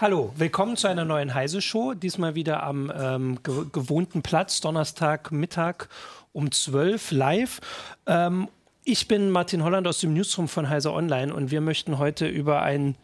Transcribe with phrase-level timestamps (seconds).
[0.00, 1.92] Hallo, willkommen zu einer neuen Heise-Show.
[1.92, 5.90] Diesmal wieder am ähm, ge gewohnten Platz, Donnerstag Mittag
[6.32, 7.60] um 12 live.
[8.06, 8.48] Ähm,
[8.82, 12.62] ich bin Martin Holland aus dem Newsroom von Heise Online und wir möchten heute über
[12.62, 12.94] einen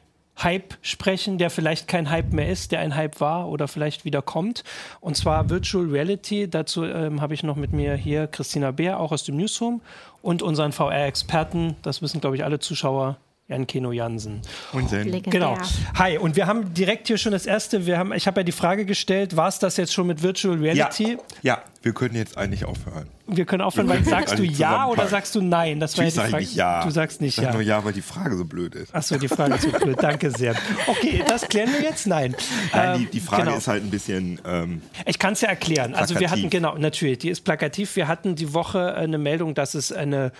[0.42, 4.22] Hype sprechen, der vielleicht kein Hype mehr ist, der ein Hype war oder vielleicht wieder
[4.22, 4.64] kommt.
[5.02, 6.48] Und zwar Virtual Reality.
[6.48, 9.82] Dazu ähm, habe ich noch mit mir hier Christina Beer, auch aus dem Newsroom,
[10.22, 13.18] und unseren VR-Experten, das wissen, glaube ich, alle Zuschauer,
[13.48, 14.42] Jan Keno Jansen.
[14.72, 15.20] Und Legendär.
[15.20, 15.56] Genau.
[15.94, 18.50] Hi, und wir haben direkt hier schon das erste, wir haben, ich habe ja die
[18.50, 21.12] Frage gestellt, war es das jetzt schon mit Virtual Reality?
[21.12, 23.06] Ja, ja, wir können jetzt eigentlich aufhören.
[23.28, 25.78] Wir können aufhören, weil sagst du ja oder sagst du nein?
[25.78, 26.44] Das war ja die Frage.
[26.44, 26.84] Ja.
[26.84, 27.52] Du sagst nicht Sag ja.
[27.52, 28.92] nur ja, weil die Frage so blöd ist.
[28.92, 29.96] Achso, die Frage ist so blöd.
[30.00, 30.56] Danke sehr.
[30.88, 32.08] Okay, das klären wir jetzt?
[32.08, 32.34] Nein.
[32.72, 33.56] Nein, die, die Frage genau.
[33.56, 34.40] ist halt ein bisschen.
[34.44, 35.92] Ähm, ich kann es ja erklären.
[35.92, 36.16] Plakativ.
[36.16, 37.94] Also wir hatten, genau, natürlich, die ist plakativ.
[37.94, 40.32] Wir hatten die Woche eine Meldung, dass es eine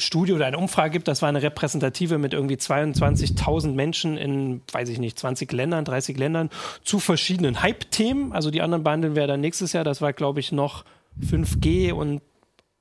[0.00, 4.88] Studie oder eine Umfrage gibt, das war eine repräsentative mit irgendwie 22.000 Menschen in, weiß
[4.88, 6.50] ich nicht, 20 Ländern, 30 Ländern
[6.82, 8.32] zu verschiedenen Hype-Themen.
[8.32, 9.84] Also die anderen behandeln wir dann nächstes Jahr.
[9.84, 10.84] Das war, glaube ich, noch
[11.20, 12.22] 5G und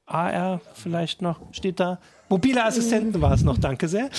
[0.10, 2.00] AR vielleicht noch, steht da.
[2.30, 4.10] Mobile Assistenten war es noch, danke sehr.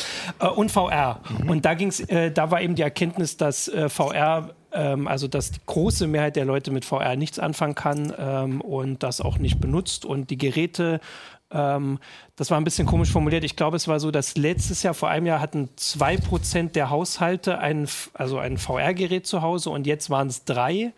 [0.41, 1.21] Äh, und VR.
[1.43, 1.51] Mhm.
[1.51, 5.53] Und da ging's, äh, da war eben die Erkenntnis, dass äh, VR, ähm, also dass
[5.53, 9.61] die große Mehrheit der Leute mit VR nichts anfangen kann ähm, und das auch nicht
[9.61, 11.01] benutzt und die Geräte
[11.51, 11.99] ähm,
[12.37, 13.45] das war ein bisschen komisch formuliert.
[13.45, 16.91] Ich glaube, es war so, dass letztes Jahr, vor einem Jahr, hatten zwei Prozent der
[16.91, 20.93] Haushalte ein, also ein VR-Gerät zu Hause und jetzt waren es drei.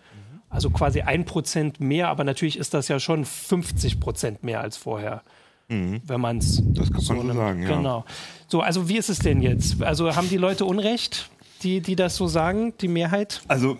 [0.50, 4.76] Also quasi ein Prozent mehr, aber natürlich ist das ja schon 50 Prozent mehr als
[4.76, 5.22] vorher.
[5.68, 6.02] Mhm.
[6.04, 6.62] Wenn man es.
[6.74, 7.68] Das kann so man so sagen, ja.
[7.68, 8.04] Genau.
[8.48, 9.82] So, also wie ist es denn jetzt?
[9.82, 11.30] Also haben die Leute Unrecht,
[11.62, 13.40] die, die das so sagen, die Mehrheit?
[13.48, 13.78] Also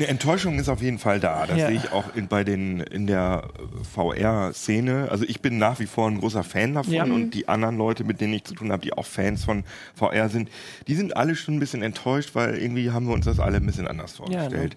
[0.00, 1.46] eine Enttäuschung ist auf jeden Fall da.
[1.46, 1.66] Das ja.
[1.66, 3.48] sehe ich auch in, bei den, in der
[3.94, 5.08] VR-Szene.
[5.10, 7.04] Also ich bin nach wie vor ein großer Fan davon ja.
[7.04, 9.64] und die anderen Leute, mit denen ich zu tun habe, die auch Fans von
[9.94, 10.48] VR sind,
[10.86, 13.66] die sind alle schon ein bisschen enttäuscht, weil irgendwie haben wir uns das alle ein
[13.66, 14.76] bisschen anders vorgestellt.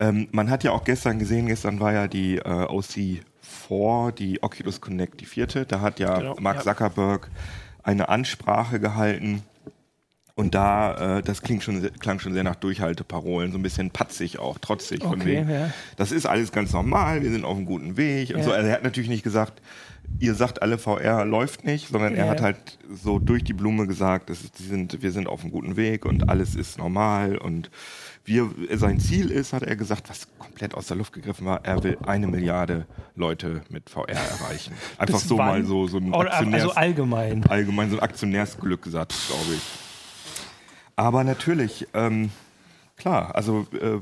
[0.00, 0.18] Ja, ne?
[0.18, 4.80] ähm, man hat ja auch gestern gesehen, gestern war ja die äh, OC4, die Oculus
[4.80, 5.64] Connect, die vierte.
[5.64, 6.36] Da hat ja genau.
[6.38, 7.30] Mark Zuckerberg
[7.82, 9.42] eine Ansprache gehalten
[10.36, 14.40] und da, äh, das klingt schon, klang schon sehr nach Durchhalteparolen, so ein bisschen patzig
[14.40, 15.00] auch, trotzig.
[15.00, 15.70] Okay, von wegen, ja.
[15.96, 18.30] Das ist alles ganz normal, wir sind auf einem guten Weg.
[18.30, 18.42] Und ja.
[18.42, 18.52] so.
[18.52, 19.62] Also er hat natürlich nicht gesagt,
[20.18, 24.28] ihr sagt alle, VR läuft nicht, sondern er hat halt so durch die Blume gesagt,
[24.28, 27.38] das ist, sind, wir sind auf einem guten Weg und alles ist normal.
[27.38, 27.70] Und
[28.24, 31.82] wir, sein Ziel ist, hat er gesagt, was komplett aus der Luft gegriffen war, er
[31.84, 34.72] will eine Milliarde Leute mit VR erreichen.
[34.98, 35.46] Einfach Bis so wann?
[35.46, 37.44] mal so, so ein Aktionärs, also allgemein.
[37.46, 39.62] Allgemein so ein Aktionärsglück gesagt, glaube ich.
[40.96, 42.30] Aber natürlich, ähm,
[42.96, 43.98] klar, also äh,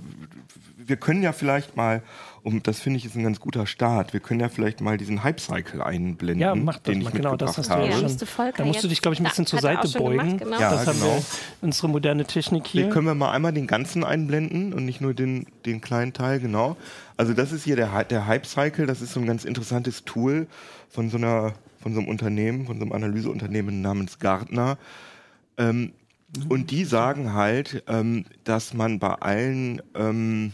[0.76, 2.02] wir können ja vielleicht mal,
[2.42, 5.22] und das finde ich ist ein ganz guter Start, wir können ja vielleicht mal diesen
[5.22, 6.40] Hype-Cycle einblenden.
[6.40, 7.82] Ja, mach das mal, genau, das hast habe.
[7.82, 8.52] du ja schon.
[8.56, 10.38] Da musst du dich, glaube ich, ein bisschen zur Seite beugen.
[10.38, 10.60] Gemacht, genau.
[10.60, 11.14] Ja, das haben genau.
[11.14, 11.22] wir,
[11.62, 12.84] unsere moderne Technik hier.
[12.84, 16.40] Den können wir mal einmal den ganzen einblenden und nicht nur den, den kleinen Teil,
[16.40, 16.76] genau.
[17.16, 20.46] Also das ist hier der, der Hype-Cycle, das ist so ein ganz interessantes Tool
[20.90, 24.78] von so einer von so einem Unternehmen, von so einem Analyseunternehmen namens Gartner.
[25.58, 25.92] Ähm,
[26.48, 30.52] und die sagen halt, ähm, dass man bei allen ähm,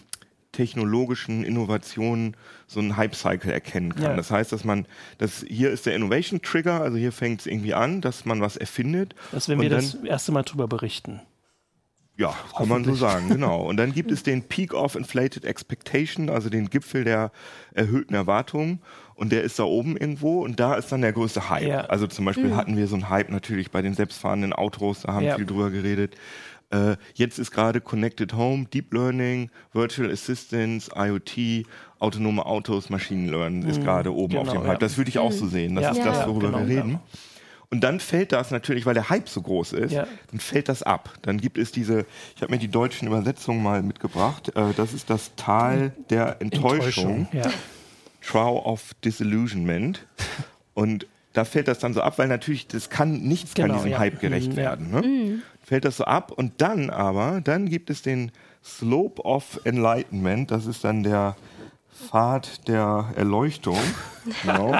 [0.52, 4.02] technologischen Innovationen so einen Hype-Cycle erkennen kann.
[4.02, 4.16] Ja.
[4.16, 4.86] Das heißt, dass man,
[5.18, 8.56] das hier ist der Innovation Trigger, also hier fängt es irgendwie an, dass man was
[8.56, 9.14] erfindet.
[9.30, 11.20] Das werden wir dann, das erste Mal drüber berichten.
[12.16, 13.62] Ja, kann man so sagen, genau.
[13.62, 17.30] Und dann gibt es den Peak of Inflated Expectation, also den Gipfel der
[17.72, 18.80] erhöhten Erwartungen.
[19.18, 21.66] Und der ist da oben irgendwo und da ist dann der größte Hype.
[21.66, 21.80] Ja.
[21.86, 22.56] Also zum Beispiel mhm.
[22.56, 25.34] hatten wir so einen Hype natürlich bei den selbstfahrenden Autos, da haben ja.
[25.34, 26.14] viel drüber geredet.
[26.70, 31.66] Äh, jetzt ist gerade Connected Home, Deep Learning, Virtual Assistance, IoT,
[31.98, 33.84] autonome Autos, Machine Learning ist mhm.
[33.86, 34.74] gerade oben genau, auf dem Hype.
[34.74, 34.78] Ja.
[34.78, 35.74] Das würde ich auch so sehen.
[35.74, 37.00] Das ist das, worüber genau, wir reden.
[37.70, 40.06] Und dann fällt das natürlich, weil der Hype so groß ist, ja.
[40.30, 41.12] dann fällt das ab.
[41.22, 44.54] Dann gibt es diese, ich habe mir die deutschen Übersetzungen mal mitgebracht.
[44.54, 47.26] Äh, das ist das Tal der Enttäuschung.
[47.26, 47.50] Enttäuschung ja.
[48.28, 50.06] Trow of Disillusionment.
[50.74, 53.90] Und da fällt das dann so ab, weil natürlich, das kann, nichts genau, kann diesem
[53.92, 53.98] ja.
[53.98, 54.90] Hype gerecht mhm, werden.
[54.90, 55.02] Ne?
[55.02, 55.42] Mhm.
[55.62, 58.32] Fällt das so ab und dann aber, dann gibt es den
[58.64, 61.36] Slope of Enlightenment, das ist dann der
[61.94, 63.78] Pfad der Erleuchtung.
[64.42, 64.76] genau.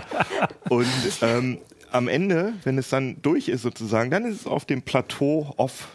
[0.68, 0.86] Und
[1.22, 1.58] ähm,
[1.90, 5.88] am Ende, wenn es dann durch ist sozusagen, dann ist es auf dem Plateau of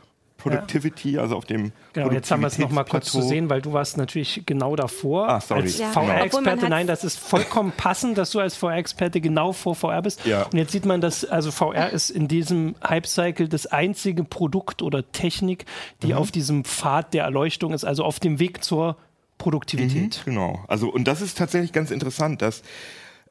[0.44, 1.22] Productivity, ja.
[1.22, 3.98] also auf dem Genau, jetzt haben wir es nochmal kurz zu sehen, weil du warst
[3.98, 5.30] natürlich genau davor.
[5.30, 5.62] Ah, sorry.
[5.62, 5.92] Als ja.
[5.92, 10.25] VR-Experte, nein, das ist vollkommen passend, dass du als VR-Experte genau vor VR bist.
[10.25, 10.44] Ja.
[10.44, 15.10] Und jetzt sieht man, dass also VR ist in diesem Hype-Cycle das einzige Produkt oder
[15.12, 15.66] Technik,
[16.01, 16.13] die mhm.
[16.13, 18.98] auf diesem Pfad der Erleuchtung ist, also auf dem Weg zur
[19.38, 20.22] Produktivität.
[20.25, 20.63] Mhm, genau.
[20.68, 22.63] Also, und das ist tatsächlich ganz interessant, dass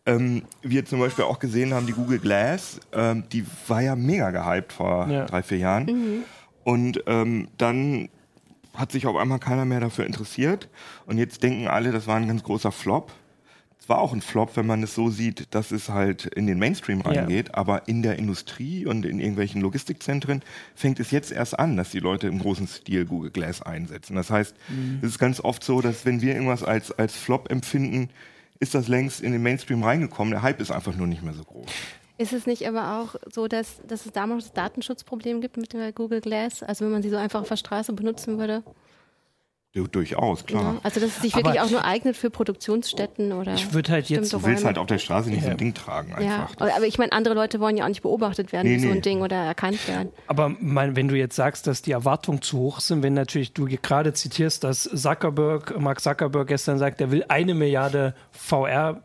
[0.04, 4.30] ähm, wir zum Beispiel auch gesehen haben, die Google Glass, ähm, die war ja mega
[4.30, 5.26] gehypt vor ja.
[5.26, 5.84] drei, vier Jahren.
[5.84, 6.24] Mhm.
[6.64, 8.08] Und ähm, dann
[8.74, 10.68] hat sich auf einmal keiner mehr dafür interessiert.
[11.06, 13.12] Und jetzt denken alle, das war ein ganz großer Flop.
[13.78, 16.60] Es war auch ein Flop, wenn man es so sieht, dass es halt in den
[16.60, 17.54] Mainstream reingeht, ja.
[17.54, 20.42] aber in der Industrie und in irgendwelchen Logistikzentren
[20.76, 24.14] fängt es jetzt erst an, dass die Leute im großen Stil Google Glass einsetzen.
[24.14, 25.00] Das heißt, mhm.
[25.02, 28.08] es ist ganz oft so, dass wenn wir irgendwas als, als Flop empfinden,
[28.60, 30.30] ist das längst in den Mainstream reingekommen.
[30.30, 31.66] Der Hype ist einfach nur nicht mehr so groß.
[32.22, 36.20] Ist es nicht aber auch so, dass, dass es damals Datenschutzproblem gibt mit der Google
[36.20, 36.62] Glass?
[36.62, 38.62] Also wenn man sie so einfach auf der Straße benutzen würde?
[39.74, 40.74] Du, durchaus, klar.
[40.74, 43.54] Ja, also dass es sich wirklich auch nur eignet für Produktionsstätten oder.
[43.54, 44.32] Ich würde halt jetzt.
[44.32, 45.46] Du willst halt auf der Straße nicht ja.
[45.46, 46.60] so ein Ding tragen einfach.
[46.60, 49.00] Ja, aber ich meine, andere Leute wollen ja auch nicht beobachtet werden nee, so ein
[49.00, 50.10] Ding oder erkannt werden.
[50.28, 53.64] Aber mein, wenn du jetzt sagst, dass die Erwartungen zu hoch sind, wenn natürlich du
[53.64, 59.02] gerade zitierst, dass Zuckerberg, Mark Zuckerberg gestern sagt, er will eine Milliarde VR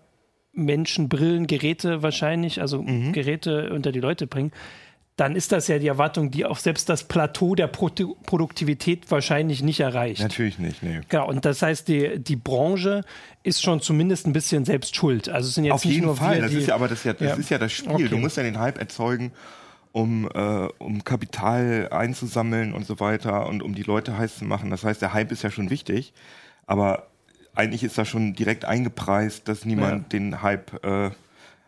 [0.58, 3.14] Menschen, Brillen, Geräte wahrscheinlich, also mhm.
[3.14, 4.52] Geräte unter die Leute bringen
[5.18, 9.64] dann ist das ja die Erwartung, die auch selbst das Plateau der Pro Produktivität wahrscheinlich
[9.64, 10.22] nicht erreicht.
[10.22, 11.02] Natürlich nicht, nee.
[11.10, 13.04] Genau, und das heißt, die, die Branche
[13.42, 15.28] ist schon zumindest ein bisschen selbst schuld.
[15.28, 17.04] Also es sind jetzt Auf nicht jeden nur Fall, wir, das ist ja aber das,
[17.04, 17.36] ja, das ja.
[17.36, 17.92] ist ja das Spiel.
[17.92, 18.08] Okay.
[18.10, 19.32] Du musst ja den Hype erzeugen,
[19.92, 24.70] um, äh, um Kapital einzusammeln und so weiter und um die Leute heiß zu machen.
[24.70, 26.14] Das heißt, der Hype ist ja schon wichtig,
[26.68, 27.08] aber
[27.58, 30.20] eigentlich ist da schon direkt eingepreist, dass niemand ja.
[30.20, 31.12] den Hype äh,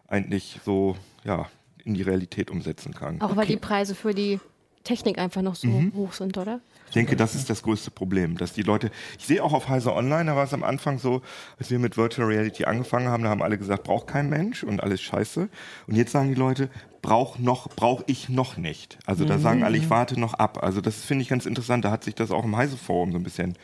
[0.08, 1.48] eigentlich so, ja,
[1.84, 3.20] in die Realität umsetzen kann.
[3.22, 4.40] Auch weil die Preise für die
[4.84, 5.94] Technik einfach noch so mhm.
[5.96, 6.62] hoch sind, oder?
[6.88, 9.94] Ich denke, das ist das größte Problem, dass die Leute, ich sehe auch auf Heise
[9.94, 11.22] Online, da war es am Anfang so,
[11.60, 14.82] als wir mit Virtual Reality angefangen haben, da haben alle gesagt, braucht kein Mensch und
[14.82, 15.50] alles scheiße.
[15.86, 16.70] Und jetzt sagen die Leute,
[17.04, 18.98] brauch noch, brauche ich noch nicht.
[19.06, 19.42] Also da mhm.
[19.42, 20.64] sagen alle, ich warte noch ab.
[20.64, 23.20] Also das finde ich ganz interessant, da hat sich das auch im Heise Forum so
[23.20, 23.56] ein bisschen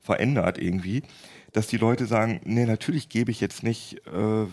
[0.00, 1.04] verändert irgendwie
[1.52, 4.10] dass die Leute sagen, nee, natürlich gebe ich jetzt nicht, äh,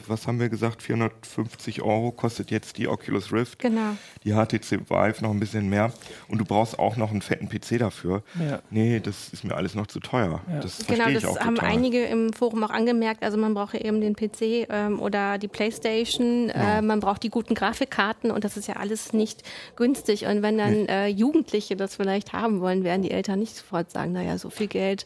[0.07, 3.96] was haben wir gesagt, 450 Euro kostet jetzt die Oculus Rift, genau.
[4.25, 5.94] die HTC Vive noch ein bisschen mehr
[6.28, 8.22] und du brauchst auch noch einen fetten PC dafür.
[8.38, 8.62] Ja.
[8.69, 10.42] Nee, das ist mir alles noch zu teuer.
[10.51, 10.60] Ja.
[10.60, 11.72] Das genau, das auch haben total.
[11.72, 16.50] einige im Forum auch angemerkt, also man braucht eben den PC ähm, oder die Playstation,
[16.50, 16.80] ja.
[16.80, 19.44] äh, man braucht die guten Grafikkarten und das ist ja alles nicht
[19.78, 20.86] günstig und wenn dann nee.
[20.90, 24.68] äh, Jugendliche das vielleicht haben wollen, werden die Eltern nicht sofort sagen, naja, so viel
[24.68, 25.06] Geld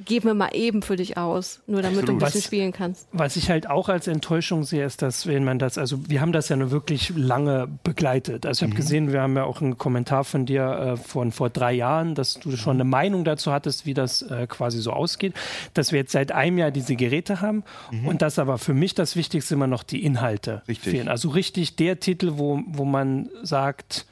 [0.00, 2.08] geben wir mal eben für dich aus, nur damit Absolut.
[2.08, 3.08] du ein bisschen was, spielen kannst.
[3.12, 6.32] Was ich halt auch als Enttäuschung sehe, ist, dass wenn man das, also wir haben
[6.32, 8.44] das ja nur wirklich lange begleitet.
[8.46, 8.82] Also ich habe mhm.
[8.82, 12.34] gesehen, wir haben ja auch einen Kommentar von dir äh, von vor drei Jahren, dass
[12.34, 15.34] du schon eine Meinung dazu hattest, wie das äh, quasi so ausgeht,
[15.74, 18.08] dass wir jetzt seit einem Jahr diese Geräte haben mhm.
[18.08, 20.92] und dass aber für mich das Wichtigste immer noch die Inhalte richtig.
[20.92, 21.08] fehlen.
[21.08, 24.06] Also richtig der Titel, wo, wo man sagt,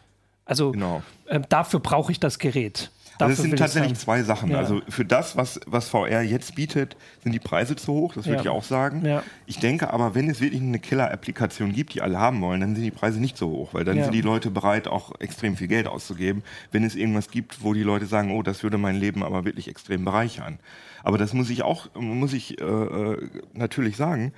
[0.44, 1.02] also genau.
[1.26, 2.90] äh, dafür brauche ich das Gerät.
[3.22, 4.50] Also es sind tatsächlich zwei Sachen.
[4.50, 4.58] Ja.
[4.58, 8.36] Also für das, was, was VR jetzt bietet, sind die Preise zu hoch, das würde
[8.36, 8.42] ja.
[8.42, 9.04] ich auch sagen.
[9.04, 9.22] Ja.
[9.46, 12.84] Ich denke aber, wenn es wirklich eine Killer-Applikation gibt, die alle haben wollen, dann sind
[12.84, 15.86] die Preise nicht so hoch, weil dann sind die Leute bereit, auch extrem viel Geld
[15.86, 19.44] auszugeben, wenn es irgendwas gibt, wo die Leute sagen, oh, das würde mein Leben aber
[19.44, 20.58] wirklich extrem bereichern.
[21.04, 24.32] Aber das muss ich auch, muss ich äh, äh natürlich sagen,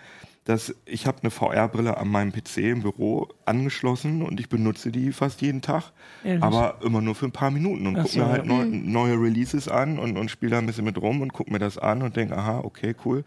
[0.45, 5.13] dass ich habe eine VR-Brille an meinem PC im Büro angeschlossen und ich benutze die
[5.13, 5.93] fast jeden Tag,
[6.23, 6.43] Ehrlich?
[6.43, 8.93] aber immer nur für ein paar Minuten und gucke so, mir halt neu, mhm.
[8.93, 11.79] neue Releases an und, und spiele da ein bisschen mit rum und gucke mir das
[11.79, 13.25] an und denke, aha, okay, cool,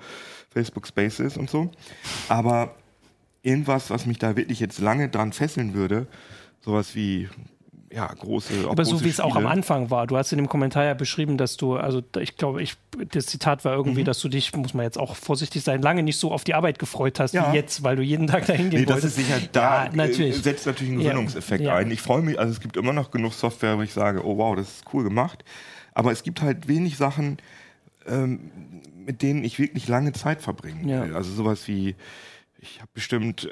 [0.51, 1.71] Facebook Spaces und so.
[2.29, 2.75] Aber
[3.41, 6.05] irgendwas, was mich da wirklich jetzt lange dran fesseln würde,
[6.61, 7.29] sowas wie
[7.89, 8.67] ja, große.
[8.69, 10.07] Aber so wie es auch am Anfang war.
[10.07, 12.75] Du hast in dem Kommentar ja beschrieben, dass du, also ich glaube, ich,
[13.11, 14.05] das Zitat war irgendwie, mhm.
[14.05, 16.79] dass du dich, muss man jetzt auch vorsichtig sein, lange nicht so auf die Arbeit
[16.79, 17.51] gefreut hast ja.
[17.51, 19.17] wie jetzt, weil du jeden Tag dahin gehen nee, wolltest.
[19.17, 20.35] Das ist sicher, da ja, natürlich.
[20.41, 21.75] setzt natürlich einen Gesinnungseffekt ja.
[21.75, 21.89] ein.
[21.89, 24.55] Ich freue mich, also es gibt immer noch genug Software, wo ich sage, oh wow,
[24.55, 25.45] das ist cool gemacht.
[25.93, 27.37] Aber es gibt halt wenig Sachen,
[28.05, 28.51] ähm,
[29.05, 31.15] mit denen ich wirklich lange Zeit verbringen will.
[31.15, 31.95] Also sowas wie
[32.69, 33.49] ich habe bestimmt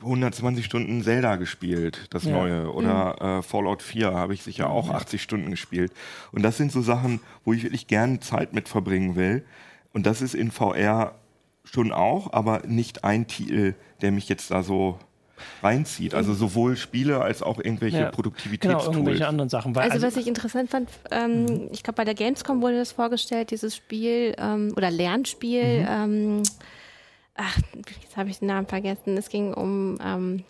[0.00, 2.32] 120 äh, Stunden Zelda gespielt, das ja.
[2.32, 2.72] neue.
[2.72, 3.40] Oder mhm.
[3.40, 4.96] äh, Fallout 4 habe ich sicher auch ja.
[4.96, 5.92] 80 Stunden gespielt.
[6.32, 9.44] Und das sind so Sachen, wo ich wirklich gerne Zeit mit verbringen will.
[9.92, 11.14] Und das ist in VR
[11.64, 14.98] schon auch, aber nicht ein Titel, der mich jetzt da so
[15.62, 16.14] reinzieht.
[16.14, 18.84] Also sowohl Spiele als auch irgendwelche ja, Produktivitätstools.
[18.84, 19.74] Genau, irgendwelche anderen Sachen.
[19.74, 21.68] Weil, also, also, was ich interessant fand, ähm, mhm.
[21.72, 25.82] ich glaube bei der Gamescom wurde das vorgestellt, dieses Spiel ähm, oder Lernspiel.
[25.82, 25.86] Mhm.
[25.88, 26.42] Ähm,
[27.36, 27.58] ach,
[28.00, 29.16] jetzt habe ich den Namen vergessen.
[29.16, 30.44] Es ging um ähm,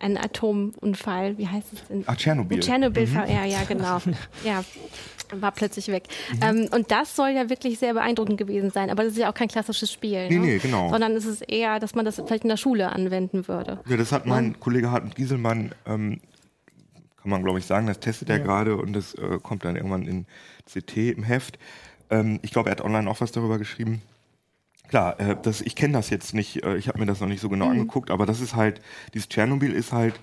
[0.00, 1.38] einen Atomunfall.
[1.38, 2.04] Wie heißt es denn?
[2.06, 2.60] Ach, Tschernobyl.
[2.60, 3.14] Tschernobyl, mhm.
[3.28, 3.98] ja, ja, genau.
[4.44, 4.64] ja,
[5.32, 6.04] war plötzlich weg.
[6.32, 6.40] Mhm.
[6.42, 8.90] Ähm, und das soll ja wirklich sehr beeindruckend gewesen sein.
[8.90, 10.28] Aber das ist ja auch kein klassisches Spiel.
[10.28, 10.46] Nee, ne?
[10.46, 10.90] nee, genau.
[10.90, 13.80] Sondern es ist eher, dass man das vielleicht in der Schule anwenden würde.
[13.86, 16.20] Ja, das hat mein und, Kollege Hartmut Gieselmann, ähm,
[17.22, 18.44] kann man glaube ich sagen, das testet er ja.
[18.44, 20.26] gerade und das äh, kommt dann irgendwann in
[20.66, 21.58] CT im Heft.
[22.08, 24.00] Ähm, ich glaube, er hat online auch was darüber geschrieben.
[24.90, 27.40] Klar, äh, das, ich kenne das jetzt nicht, äh, ich habe mir das noch nicht
[27.40, 27.72] so genau mhm.
[27.72, 28.80] angeguckt, aber das ist halt,
[29.14, 30.20] dieses Tschernobyl ist halt,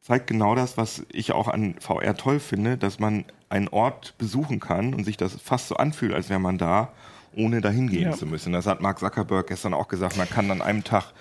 [0.00, 4.58] zeigt genau das, was ich auch an VR toll finde, dass man einen Ort besuchen
[4.58, 6.92] kann und sich das fast so anfühlt, als wäre man da,
[7.36, 8.16] ohne dahin gehen ja.
[8.16, 8.52] zu müssen.
[8.52, 10.16] Das hat Mark Zuckerberg gestern auch gesagt.
[10.16, 11.12] Man kann an einem Tag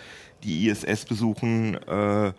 [0.43, 2.33] die ISS besuchen, äh,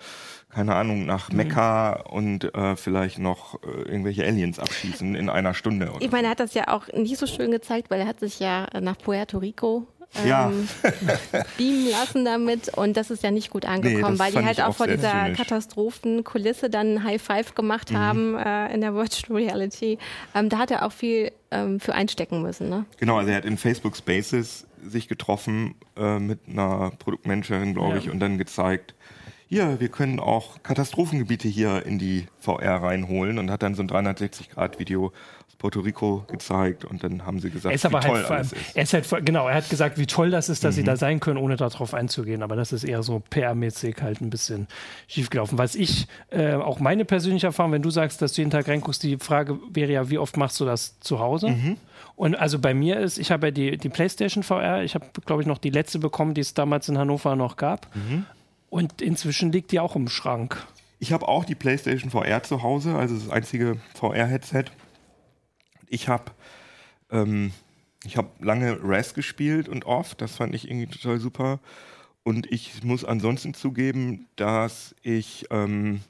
[0.49, 1.37] keine Ahnung, nach mhm.
[1.37, 2.17] Mekka mhm.
[2.17, 5.93] und äh, vielleicht noch äh, irgendwelche Aliens abschießen in einer Stunde.
[6.01, 8.41] ich meine, er hat das ja auch nicht so schön gezeigt, weil er hat sich
[8.41, 9.87] ja nach Puerto Rico
[10.17, 10.51] ähm, ja.
[11.57, 14.75] beamen lassen damit und das ist ja nicht gut angekommen, nee, weil die halt auch
[14.75, 15.39] vor dieser zynisch.
[15.39, 17.97] Katastrophenkulisse dann High Five gemacht mhm.
[17.97, 19.99] haben äh, in der Virtual Reality.
[20.35, 22.69] Ähm, da hat er auch viel ähm, für einstecken müssen.
[22.69, 22.85] Ne?
[22.99, 28.11] Genau, also er hat in Facebook Spaces sich getroffen äh, mit einer Produktmanagerin, glaube ich,
[28.11, 28.95] und dann gezeigt,
[29.53, 33.91] hier, wir können auch Katastrophengebiete hier in die VR reinholen und hat dann so ein
[33.91, 35.13] 360-Grad-Video aus
[35.61, 38.77] Puerto Rico gezeigt und dann haben sie gesagt, wie halt toll halt, alles ist.
[38.77, 40.81] Er ist halt, genau, er hat gesagt, wie toll das ist, dass mhm.
[40.81, 42.43] sie da sein können, ohne darauf einzugehen.
[42.43, 44.69] Aber das ist eher so PR-mäßig halt ein bisschen
[45.07, 45.59] schiefgelaufen.
[45.59, 49.03] Was ich, äh, auch meine persönliche Erfahrung, wenn du sagst, dass du jeden Tag reinguckst,
[49.03, 51.51] die Frage wäre ja, wie oft machst du das zu Hause?
[51.51, 51.77] Mhm.
[52.17, 55.43] Und also bei mir ist, ich habe ja die, die PlayStation VR, ich habe, glaube
[55.43, 57.95] ich, noch die letzte bekommen, die es damals in Hannover noch gab.
[57.95, 58.25] Mhm.
[58.71, 60.67] Und inzwischen liegt die auch im Schrank.
[61.01, 64.65] Ich habe auch die PlayStation VR zu Hause, also das einzige VR-Headset.
[65.91, 66.33] Ich habe
[67.11, 67.53] ähm,
[68.05, 71.61] ich lange Res gespielt und oft, das fand ich irgendwie total super.
[72.23, 76.01] Und ich muss ansonsten zugeben, dass ich ähm,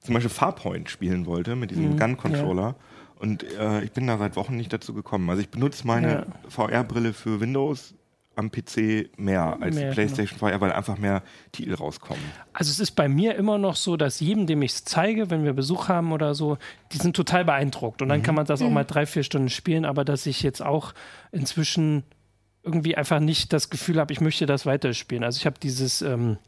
[0.00, 2.62] zum Beispiel Farpoint spielen wollte mit diesem mhm, Gun-Controller.
[2.62, 2.76] Ja.
[3.18, 5.28] Und äh, ich bin da seit Wochen nicht dazu gekommen.
[5.30, 6.50] Also ich benutze meine ja.
[6.50, 7.94] VR-Brille für Windows
[8.36, 10.52] am PC mehr als mehr, die PlayStation genau.
[10.52, 11.22] VR, weil einfach mehr
[11.52, 12.22] Titel rauskommen.
[12.52, 15.44] Also es ist bei mir immer noch so, dass jedem, dem ich es zeige, wenn
[15.44, 16.58] wir Besuch haben oder so,
[16.92, 18.02] die sind total beeindruckt.
[18.02, 18.24] Und dann mhm.
[18.24, 18.74] kann man das auch mhm.
[18.74, 20.94] mal drei, vier Stunden spielen, aber dass ich jetzt auch
[21.32, 22.04] inzwischen
[22.62, 25.22] irgendwie einfach nicht das Gefühl habe, ich möchte das weiterspielen.
[25.22, 26.38] Also ich habe dieses, ähm,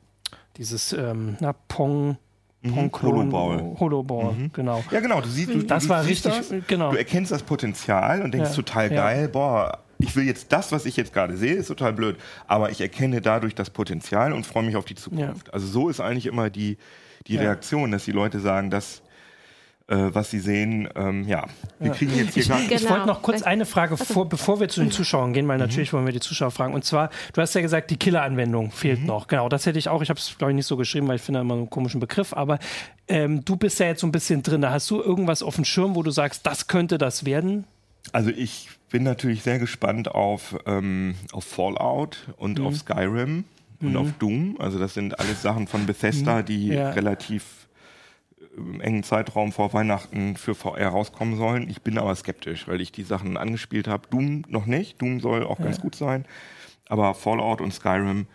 [0.57, 2.17] dieses ähm, na, Pong.
[2.63, 2.91] Mhm.
[3.01, 3.77] Holoball.
[3.79, 4.51] Holoball, mhm.
[4.53, 4.83] genau.
[4.91, 5.21] Ja, genau.
[5.21, 6.91] Du siehst, du, das du war richtig, das, genau.
[6.91, 8.57] Du erkennst das Potenzial und denkst ja.
[8.57, 9.29] total geil, ja.
[9.29, 12.81] boah, ich will jetzt das, was ich jetzt gerade sehe, ist total blöd, aber ich
[12.81, 15.49] erkenne dadurch das Potenzial und freue mich auf die Zukunft.
[15.49, 15.53] Ja.
[15.53, 16.77] Also so ist eigentlich immer die,
[17.27, 17.43] die ja.
[17.43, 19.03] Reaktion, dass die Leute sagen, dass
[19.89, 21.47] äh, was sie sehen, ähm, ja,
[21.79, 22.61] wir kriegen jetzt hier ich, genau.
[22.69, 25.65] Ich wollte noch kurz eine Frage, vor, bevor wir zu den Zuschauern gehen, weil mhm.
[25.65, 26.75] natürlich wollen wir die Zuschauer fragen.
[26.75, 29.07] Und zwar, du hast ja gesagt, die Killer-Anwendung fehlt mhm.
[29.07, 29.29] noch.
[29.29, 30.03] Genau, das hätte ich auch.
[30.03, 32.33] Ich habe es, glaube ich, nicht so geschrieben, weil ich finde immer einen komischen Begriff.
[32.33, 32.59] Aber
[33.07, 34.69] ähm, du bist ja jetzt so ein bisschen drin.
[34.69, 37.65] Hast du irgendwas auf dem Schirm, wo du sagst, das könnte das werden?
[38.13, 42.67] Also ich bin natürlich sehr gespannt auf, ähm, auf Fallout und mhm.
[42.67, 43.45] auf Skyrim
[43.81, 43.97] und mhm.
[43.97, 44.57] auf Doom.
[44.59, 46.45] Also das sind alles Sachen von Bethesda, mhm.
[46.45, 46.91] die ja.
[46.91, 47.67] relativ
[48.57, 51.69] im engen Zeitraum vor Weihnachten für VR rauskommen sollen.
[51.69, 54.09] Ich bin aber skeptisch, weil ich die Sachen angespielt habe.
[54.09, 55.01] Doom noch nicht.
[55.03, 55.67] Doom soll auch ja.
[55.67, 56.25] ganz gut sein.
[56.89, 58.27] Aber Fallout und Skyrim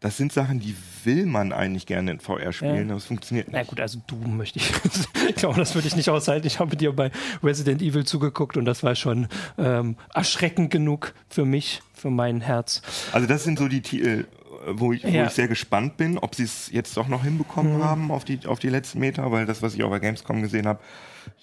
[0.00, 2.82] das sind Sachen, die will man eigentlich gerne in VR spielen, ja.
[2.84, 3.56] aber es funktioniert nicht.
[3.56, 4.70] Na gut, also du möchte ich.
[5.28, 6.46] ich glaube, das würde ich nicht aushalten.
[6.46, 7.10] Ich habe dir bei
[7.42, 9.26] Resident Evil zugeguckt und das war schon
[9.58, 12.82] ähm, erschreckend genug für mich, für mein Herz.
[13.12, 14.26] Also das sind so die Titel,
[14.68, 15.12] wo ich, ja.
[15.12, 17.84] wo ich sehr gespannt bin, ob sie es jetzt doch noch hinbekommen mhm.
[17.84, 20.68] haben auf die, auf die letzten Meter, weil das, was ich auch bei Gamescom gesehen
[20.68, 20.80] habe,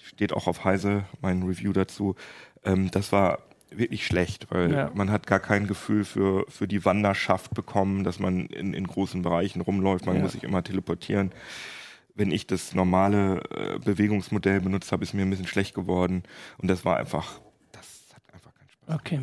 [0.02, 2.16] steht auch auf Heise, mein Review dazu.
[2.64, 3.40] Ähm, das war
[3.78, 4.92] wirklich schlecht, weil ja.
[4.94, 9.22] man hat gar kein Gefühl für, für die Wanderschaft bekommen, dass man in, in großen
[9.22, 10.06] Bereichen rumläuft.
[10.06, 10.22] Man ja.
[10.22, 11.32] muss sich immer teleportieren.
[12.14, 16.24] Wenn ich das normale äh, Bewegungsmodell benutzt habe, ist mir ein bisschen schlecht geworden.
[16.58, 17.40] Und das war einfach,
[17.72, 18.96] das hat einfach keinen Spaß.
[18.96, 19.20] Okay.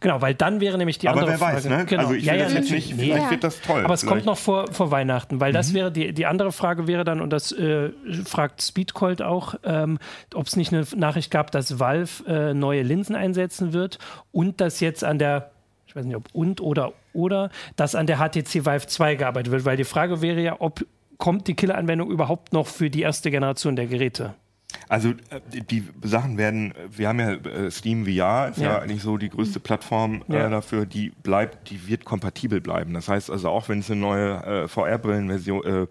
[0.00, 1.76] Genau, weil dann wäre nämlich die Aber andere wer weiß, Frage.
[1.76, 1.86] ne?
[1.86, 2.02] Genau.
[2.02, 3.30] Also ich ja, ja, jetzt nicht, vielleicht ja.
[3.30, 3.84] wird das toll.
[3.84, 4.14] Aber es vielleicht.
[4.14, 5.74] kommt noch vor, vor Weihnachten, weil das mhm.
[5.74, 7.90] wäre, die, die andere Frage wäre dann, und das äh,
[8.24, 9.98] fragt Speedcold auch, ähm,
[10.34, 13.98] ob es nicht eine Nachricht gab, dass Valve äh, neue Linsen einsetzen wird
[14.32, 15.50] und dass jetzt an der
[15.86, 19.64] ich weiß nicht, ob und oder oder, dass an der HTC Vive 2 gearbeitet wird,
[19.64, 20.84] weil die Frage wäre ja, ob
[21.18, 24.34] kommt die Killer-Anwendung überhaupt noch für die erste Generation der Geräte?
[24.88, 29.02] Also äh, die Sachen werden, wir haben ja äh, Steam VR, ist ja, ja eigentlich
[29.02, 30.48] so die größte Plattform äh, ja.
[30.48, 32.94] dafür, die bleibt, die wird kompatibel bleiben.
[32.94, 35.86] Das heißt also auch wenn es eine neue äh, VR-Brillen-Generation äh,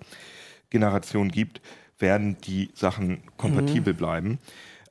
[0.69, 1.61] Generation gibt,
[1.99, 3.97] werden die Sachen kompatibel mhm.
[3.97, 4.39] bleiben.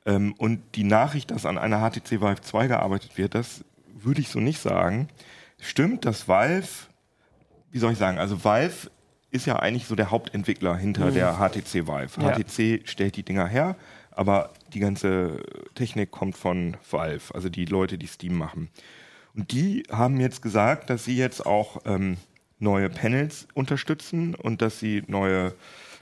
[0.06, 4.28] Ähm, und die Nachricht, dass an einer HTC Vive 2 gearbeitet wird, das würde ich
[4.28, 5.08] so nicht sagen.
[5.60, 6.68] Stimmt, dass Valve,
[7.70, 8.90] wie soll ich sagen, also Valve
[9.34, 11.14] ist ja eigentlich so der Hauptentwickler hinter mhm.
[11.14, 12.20] der HTC Vive.
[12.20, 12.32] Ja.
[12.32, 13.76] HTC stellt die Dinger her,
[14.12, 15.42] aber die ganze
[15.74, 18.68] Technik kommt von Valve, also die Leute, die Steam machen.
[19.34, 22.16] Und die haben jetzt gesagt, dass sie jetzt auch ähm,
[22.60, 25.54] neue Panels unterstützen und dass sie neue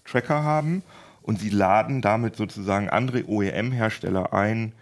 [0.05, 0.83] Tracker haben
[1.23, 4.73] und sie laden damit sozusagen andere OEM-Hersteller ein,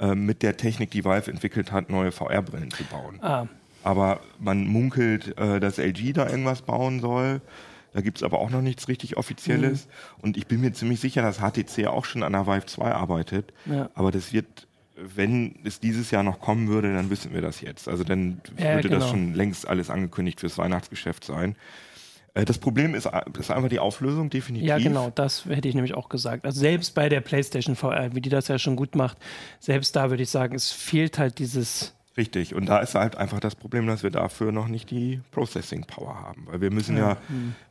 [0.00, 3.20] äh, mit der Technik, die Valve entwickelt hat, neue VR-Brillen zu bauen.
[3.22, 3.46] Ah.
[3.84, 7.40] Aber man munkelt, äh, dass LG da irgendwas bauen soll.
[7.92, 9.86] Da gibt es aber auch noch nichts richtig Offizielles.
[9.86, 10.22] Mhm.
[10.22, 13.52] Und ich bin mir ziemlich sicher, dass HTC auch schon an der Vive 2 arbeitet.
[13.66, 13.90] Ja.
[13.94, 17.88] Aber das wird, wenn es dieses Jahr noch kommen würde, dann wissen wir das jetzt.
[17.88, 19.00] Also dann ja, würde genau.
[19.00, 21.56] das schon längst alles angekündigt fürs Weihnachtsgeschäft sein.
[22.34, 23.08] Äh, das Problem ist,
[23.38, 24.68] ist einfach die Auflösung, definitiv.
[24.68, 26.44] Ja, genau, das hätte ich nämlich auch gesagt.
[26.46, 29.18] Also selbst bei der PlayStation VR, wie die das ja schon gut macht,
[29.60, 33.40] selbst da würde ich sagen, es fehlt halt dieses Richtig, und da ist halt einfach
[33.40, 36.46] das Problem, dass wir dafür noch nicht die Processing Power haben.
[36.46, 37.16] Weil wir müssen ja, ja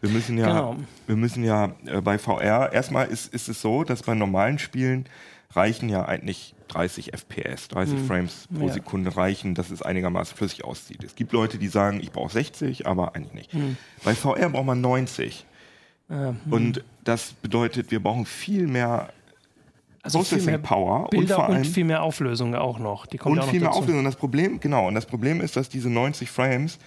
[0.02, 0.76] wir müssen ja, genau.
[1.06, 5.06] wir müssen ja äh, bei VR, erstmal ist, ist es so, dass bei normalen Spielen
[5.54, 8.08] reichen ja eigentlich 30 FPS, 30 hm.
[8.08, 8.74] Frames pro ja.
[8.74, 11.04] Sekunde reichen, dass es einigermaßen flüssig aussieht.
[11.04, 13.54] Es gibt Leute, die sagen, ich brauche 60, aber eigentlich nicht.
[13.54, 13.78] Hm.
[14.04, 15.46] Bei VR braucht man 90.
[16.10, 16.38] Äh, hm.
[16.50, 19.14] Und das bedeutet, wir brauchen viel mehr
[20.04, 23.06] also Processing viel mehr Power Bilder und, vor allem, und viel mehr Auflösung auch noch.
[23.06, 24.04] Die kommt und auch viel mehr Auflösung.
[24.04, 26.80] Das Problem, genau, und das Problem ist, dass diese 90 Frames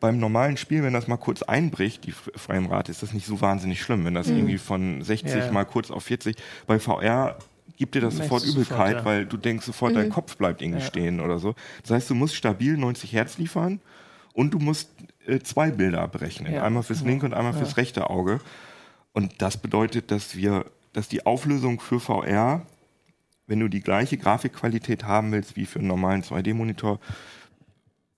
[0.00, 3.80] beim normalen Spiel, wenn das mal kurz einbricht, die Framerate, ist das nicht so wahnsinnig
[3.80, 4.04] schlimm.
[4.04, 4.38] Wenn das mhm.
[4.38, 5.52] irgendwie von 60 ja.
[5.52, 6.36] mal kurz auf 40,
[6.66, 7.36] bei VR
[7.76, 9.04] gibt dir das sofort Übelkeit, sofort, ja.
[9.04, 9.96] weil du denkst sofort, mhm.
[9.96, 10.86] dein Kopf bleibt irgendwie ja.
[10.86, 11.54] stehen oder so.
[11.82, 13.80] Das heißt, du musst stabil 90 Hertz liefern
[14.32, 14.90] und du musst
[15.26, 16.58] äh, zwei Bilder berechnen.
[16.58, 18.40] Einmal fürs linke und einmal fürs rechte Auge.
[19.12, 22.66] Und das bedeutet, dass wir dass die Auflösung für VR,
[23.46, 27.00] wenn du die gleiche Grafikqualität haben willst wie für einen normalen 2D-Monitor,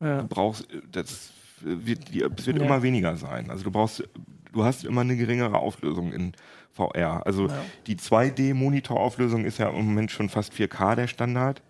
[0.01, 0.23] ja.
[0.23, 2.65] du brauchst, das wird, es wird ja.
[2.65, 3.51] immer weniger sein.
[3.51, 4.05] Also du brauchst,
[4.53, 6.33] du hast immer eine geringere Auflösung in
[6.73, 7.27] VR.
[7.27, 7.65] Also ja.
[7.87, 11.63] die 2D-Monitorauflösung ist ja im Moment schon fast 4K der Standard.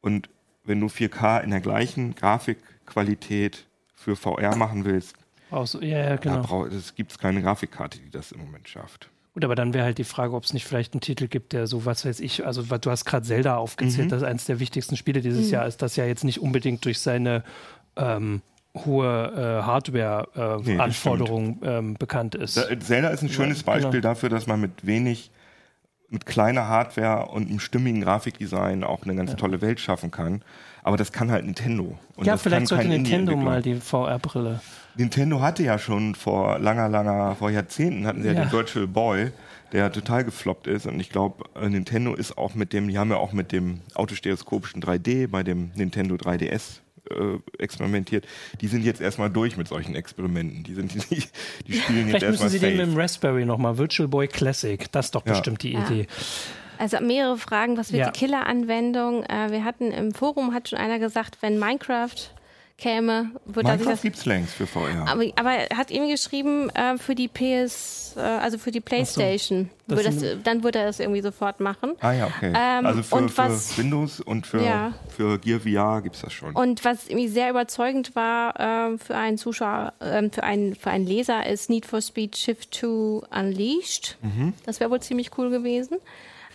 [0.00, 0.28] Und
[0.64, 5.16] wenn du 4K in der gleichen Grafikqualität für VR machen willst,
[5.64, 6.66] so, ja, ja, genau.
[6.66, 9.10] da gibt es keine Grafikkarte, die das im Moment schafft.
[9.34, 11.66] Gut, aber dann wäre halt die Frage, ob es nicht vielleicht einen Titel gibt, der
[11.66, 14.10] so, was weiß ich, also du hast gerade Zelda aufgezählt, mhm.
[14.10, 15.52] das ist eines der wichtigsten Spiele dieses mhm.
[15.52, 17.42] Jahr ist, das ja jetzt nicht unbedingt durch seine
[17.96, 18.42] ähm,
[18.74, 22.58] hohe äh, Hardware-Anforderungen äh, nee, ähm, bekannt ist.
[22.58, 24.14] Da, Zelda ist ein schönes ja, Beispiel genau.
[24.14, 25.30] dafür, dass man mit wenig,
[26.10, 29.36] mit kleiner Hardware und einem stimmigen Grafikdesign auch eine ganz ja.
[29.36, 30.42] tolle Welt schaffen kann.
[30.82, 31.98] Aber das kann halt Nintendo.
[32.16, 34.60] Und ja, vielleicht sollte Nintendo mal die VR-Brille
[34.96, 38.86] Nintendo hatte ja schon vor langer, langer, vor Jahrzehnten hatten sie ja, ja den Virtual
[38.86, 39.32] Boy,
[39.72, 40.86] der total gefloppt ist.
[40.86, 43.80] Und ich glaube, äh, Nintendo ist auch mit dem, die haben ja auch mit dem
[43.94, 48.26] autostereoskopischen 3D bei dem Nintendo 3DS äh, experimentiert.
[48.60, 50.62] Die sind jetzt erstmal durch mit solchen Experimenten.
[50.64, 51.22] Die, sind, die,
[51.66, 52.32] die spielen jetzt erstmal.
[52.32, 55.32] müssen sie den mit dem Raspberry nochmal, Virtual Boy Classic, das ist doch ja.
[55.32, 56.06] bestimmt die Idee.
[56.78, 58.10] Also mehrere Fragen, was wird ja.
[58.10, 59.24] die Killer-Anwendung?
[59.24, 62.30] Äh, wir hatten im Forum, hat schon einer gesagt, wenn Minecraft
[62.82, 65.06] käme, wird Minecraft das gibt's längst für VR.
[65.06, 69.70] Aber, aber er hat ihm geschrieben äh, für die PS, äh, also für die PlayStation.
[69.86, 71.92] So, das das, dann würde er das irgendwie sofort machen.
[72.00, 72.52] Ah ja, okay.
[72.56, 74.94] Ähm, also für, für was, Windows und für, ja.
[75.16, 76.54] für Gear VR gibt es das schon.
[76.54, 81.06] Und was irgendwie sehr überzeugend war äh, für einen Zuschauer, ähm, für, einen, für einen
[81.06, 84.18] Leser, ist Need for Speed Shift 2 Unleashed.
[84.22, 84.54] Mhm.
[84.66, 85.98] Das wäre wohl ziemlich cool gewesen.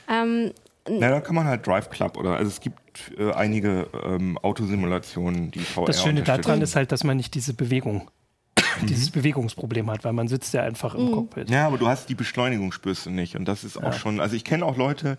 [0.09, 0.51] Ähm,
[0.89, 2.77] na, da kann man halt Drive Club oder also es gibt
[3.17, 7.53] äh, einige ähm, Autosimulationen, die VR Das Schöne daran ist halt, dass man nicht diese
[7.53, 8.09] Bewegung
[8.83, 9.19] dieses mhm.
[9.19, 11.11] Bewegungsproblem hat, weil man sitzt ja einfach im mhm.
[11.11, 11.49] Cockpit.
[11.49, 13.93] Ja, aber du hast die Beschleunigung spürst du nicht und das ist auch ja.
[13.93, 15.17] schon, also ich kenne auch Leute,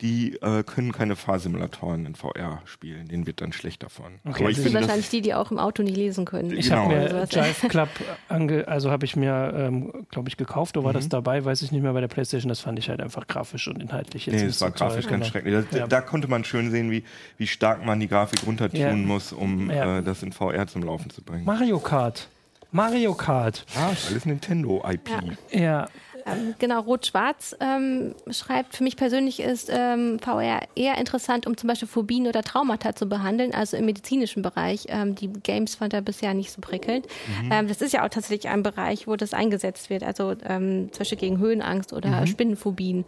[0.00, 3.08] die äh, können keine Fahrsimulatoren in VR spielen.
[3.08, 4.20] Denen wird dann schlecht davon.
[4.24, 6.52] Okay, Aber ich das sind wahrscheinlich die, die auch im Auto nicht lesen können.
[6.56, 6.84] Ich genau.
[6.84, 7.88] habe mir Jive Club,
[8.28, 10.76] ange also habe ich mir, ähm, glaube ich, gekauft.
[10.76, 10.98] Oder war mhm.
[10.98, 11.44] das dabei?
[11.44, 12.48] Weiß ich nicht mehr bei der PlayStation.
[12.48, 15.18] Das fand ich halt einfach grafisch und inhaltlich jetzt Nee, es war so grafisch toll.
[15.18, 15.32] ganz genau.
[15.32, 15.66] schrecklich.
[15.70, 15.86] Das, ja.
[15.88, 17.02] Da konnte man schön sehen, wie,
[17.36, 18.94] wie stark man die Grafik runtertun ja.
[18.94, 19.98] muss, um ja.
[19.98, 21.44] äh, das in VR zum Laufen zu bringen.
[21.44, 22.28] Mario Kart.
[22.70, 23.64] Mario Kart.
[23.74, 25.08] Ah, alles Nintendo-IP.
[25.50, 25.88] Ja.
[26.32, 31.68] Ähm, genau, Rot-Schwarz ähm, schreibt, für mich persönlich ist ähm, VR eher interessant, um zum
[31.68, 34.86] Beispiel Phobien oder Traumata zu behandeln, also im medizinischen Bereich.
[34.88, 37.06] Ähm, die Games fand er bisher nicht so prickelnd.
[37.42, 37.52] Mhm.
[37.52, 40.98] Ähm, das ist ja auch tatsächlich ein Bereich, wo das eingesetzt wird, also ähm, zum
[40.98, 42.26] Beispiel gegen Höhenangst oder mhm.
[42.26, 43.04] Spinnenphobien.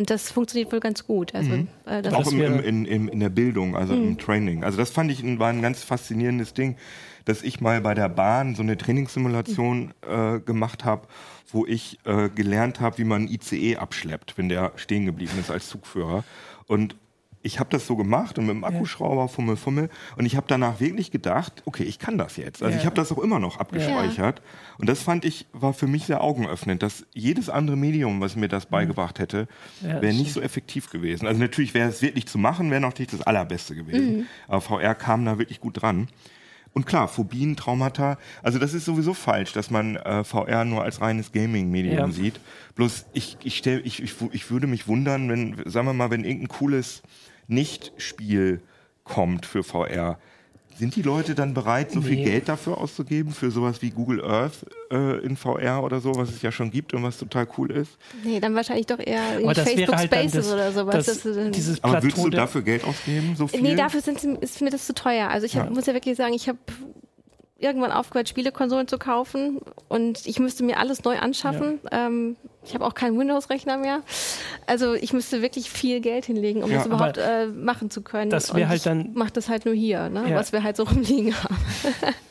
[0.00, 1.34] Und das funktioniert wohl ganz gut.
[1.34, 1.68] Also, mhm.
[1.84, 4.08] äh, auch im, im, in, in, der Bildung, also mhm.
[4.08, 4.64] im Training.
[4.64, 6.76] Also das fand ich war ein ganz faszinierendes Ding,
[7.26, 10.36] dass ich mal bei der Bahn so eine Trainingssimulation mhm.
[10.36, 11.06] äh, gemacht habe
[11.52, 15.68] wo ich äh, gelernt habe, wie man ICE abschleppt, wenn der stehen geblieben ist als
[15.68, 16.24] Zugführer.
[16.66, 16.96] Und
[17.42, 20.80] ich habe das so gemacht und mit dem Akkuschrauber fummel fummel und ich habe danach
[20.80, 22.62] wirklich gedacht, okay, ich kann das jetzt.
[22.62, 22.80] Also ja.
[22.80, 24.44] ich habe das auch immer noch abgespeichert ja.
[24.78, 28.48] und das fand ich war für mich sehr augenöffnend, dass jedes andere Medium, was mir
[28.48, 28.72] das mhm.
[28.72, 29.48] beigebracht hätte,
[29.80, 31.26] ja, wäre nicht so effektiv gewesen.
[31.26, 34.26] Also natürlich wäre es wirklich zu machen, wäre noch nicht das allerbeste gewesen, mhm.
[34.46, 36.08] aber VR kam da wirklich gut dran.
[36.72, 41.00] Und klar, Phobien, Traumata, also das ist sowieso falsch, dass man äh, VR nur als
[41.00, 42.38] reines Gaming-Medium sieht.
[42.76, 46.22] Bloß ich, ich, stell, ich, ich, ich würde mich wundern, wenn, sagen wir mal, wenn
[46.22, 47.02] irgendein cooles
[47.50, 48.60] Nicht-Spiel
[49.04, 50.18] kommt für VR,
[50.80, 52.06] sind die Leute dann bereit, so nee.
[52.06, 56.30] viel Geld dafür auszugeben, für sowas wie Google Earth äh, in VR oder so, was
[56.30, 57.98] es ja schon gibt und was total cool ist?
[58.24, 59.22] Nee, dann wahrscheinlich doch eher
[59.54, 61.04] Facebook halt Spaces das, oder sowas.
[61.04, 63.60] Das, das, dieses Aber würdest du dafür Geld ausgeben, so viel?
[63.60, 65.28] Nee, dafür sind, ist mir das zu teuer.
[65.28, 65.70] Also ich hab, ja.
[65.70, 66.58] muss ja wirklich sagen, ich habe
[67.58, 71.80] irgendwann aufgehört, Spielekonsolen zu kaufen und ich müsste mir alles neu anschaffen.
[71.92, 72.06] Ja.
[72.06, 74.02] Ähm, ich habe auch keinen Windows-Rechner mehr.
[74.66, 78.30] Also ich müsste wirklich viel Geld hinlegen, um ja, das überhaupt äh, machen zu können.
[78.30, 79.12] Das wäre halt dann.
[79.14, 80.30] Macht das halt nur hier, ne?
[80.30, 80.36] Ja.
[80.36, 81.56] was wir halt so rumliegen haben.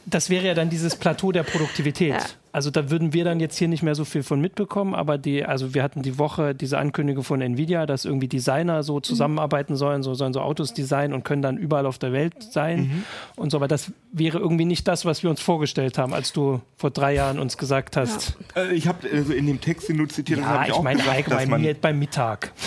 [0.05, 2.13] das wäre ja dann dieses Plateau der Produktivität.
[2.13, 2.25] Ja.
[2.51, 5.45] Also da würden wir dann jetzt hier nicht mehr so viel von mitbekommen, aber die,
[5.45, 9.03] also wir hatten die Woche diese Ankündigung von Nvidia, dass irgendwie Designer so mhm.
[9.03, 12.79] zusammenarbeiten sollen, so sollen so Autos designen und können dann überall auf der Welt sein
[12.79, 13.03] mhm.
[13.35, 13.57] und so.
[13.57, 17.13] Aber das wäre irgendwie nicht das, was wir uns vorgestellt haben, als du vor drei
[17.13, 18.37] Jahren uns gesagt hast.
[18.55, 18.63] Ja.
[18.63, 21.07] Äh, ich habe also in dem Text, den du zitiert hast, ja, ich, ich meine
[21.07, 22.51] allgemein beim Mittag.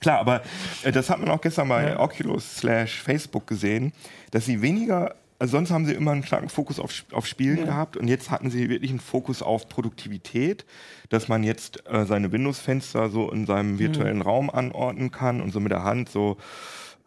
[0.00, 0.42] Klar, aber
[0.84, 1.98] äh, das hat man auch gestern bei ja.
[1.98, 3.92] Oculus slash Facebook gesehen,
[4.30, 7.64] dass sie weniger also sonst haben sie immer einen starken Fokus auf, auf Spielen ja.
[7.64, 10.64] gehabt und jetzt hatten sie wirklich einen Fokus auf Produktivität,
[11.08, 14.22] dass man jetzt äh, seine Windows-Fenster so in seinem virtuellen mhm.
[14.22, 16.38] Raum anordnen kann und so mit der Hand so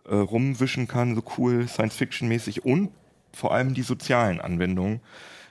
[0.07, 2.91] äh, rumwischen kann, so cool, Science-Fiction-mäßig und
[3.33, 5.01] vor allem die sozialen Anwendungen.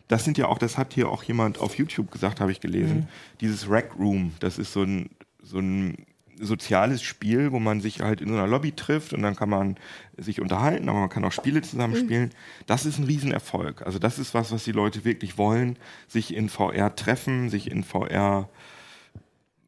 [0.07, 2.97] Das sind ja auch, das hat hier auch jemand auf YouTube gesagt, habe ich gelesen,
[2.97, 3.09] mhm.
[3.41, 5.11] dieses Rack Room, das ist so ein,
[5.43, 6.07] so ein
[6.41, 9.77] soziales Spiel, wo man sich halt in so einer Lobby trifft und dann kann man
[10.17, 12.27] sich unterhalten, aber man kann auch Spiele zusammenspielen.
[12.27, 12.67] Mhm.
[12.67, 13.83] Das ist ein Riesenerfolg.
[13.83, 17.85] Also das ist was, was die Leute wirklich wollen, sich in VR treffen, sich in
[17.85, 18.49] VR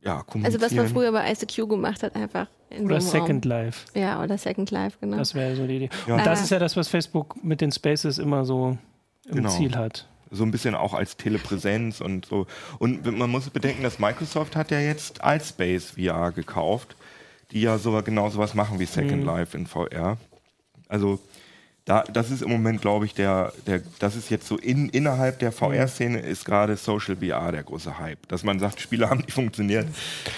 [0.02, 0.44] ja, kommunizieren.
[0.44, 3.50] Also was man früher bei ICQ gemacht hat, einfach in Oder Second Raum.
[3.50, 3.86] Life.
[3.94, 5.18] Ja, oder Second Life, genau.
[5.18, 5.90] Das wäre so die Idee.
[6.06, 6.16] Ja.
[6.16, 8.78] Und das ist ja das, was Facebook mit den Spaces immer so
[9.26, 9.50] im genau.
[9.50, 12.46] Ziel hat so ein bisschen auch als Telepräsenz und so.
[12.78, 16.96] Und man muss bedenken, dass Microsoft hat ja jetzt Altspace VR gekauft,
[17.50, 19.26] die ja sogar genau sowas machen wie Second mhm.
[19.26, 20.16] Life in VR.
[20.88, 21.18] Also
[21.84, 25.40] da, das ist im Moment, glaube ich, der, der, das ist jetzt so in, innerhalb
[25.40, 28.28] der VR-Szene ist gerade Social VR der große Hype.
[28.28, 29.86] Dass man sagt, Spiele haben nicht funktioniert,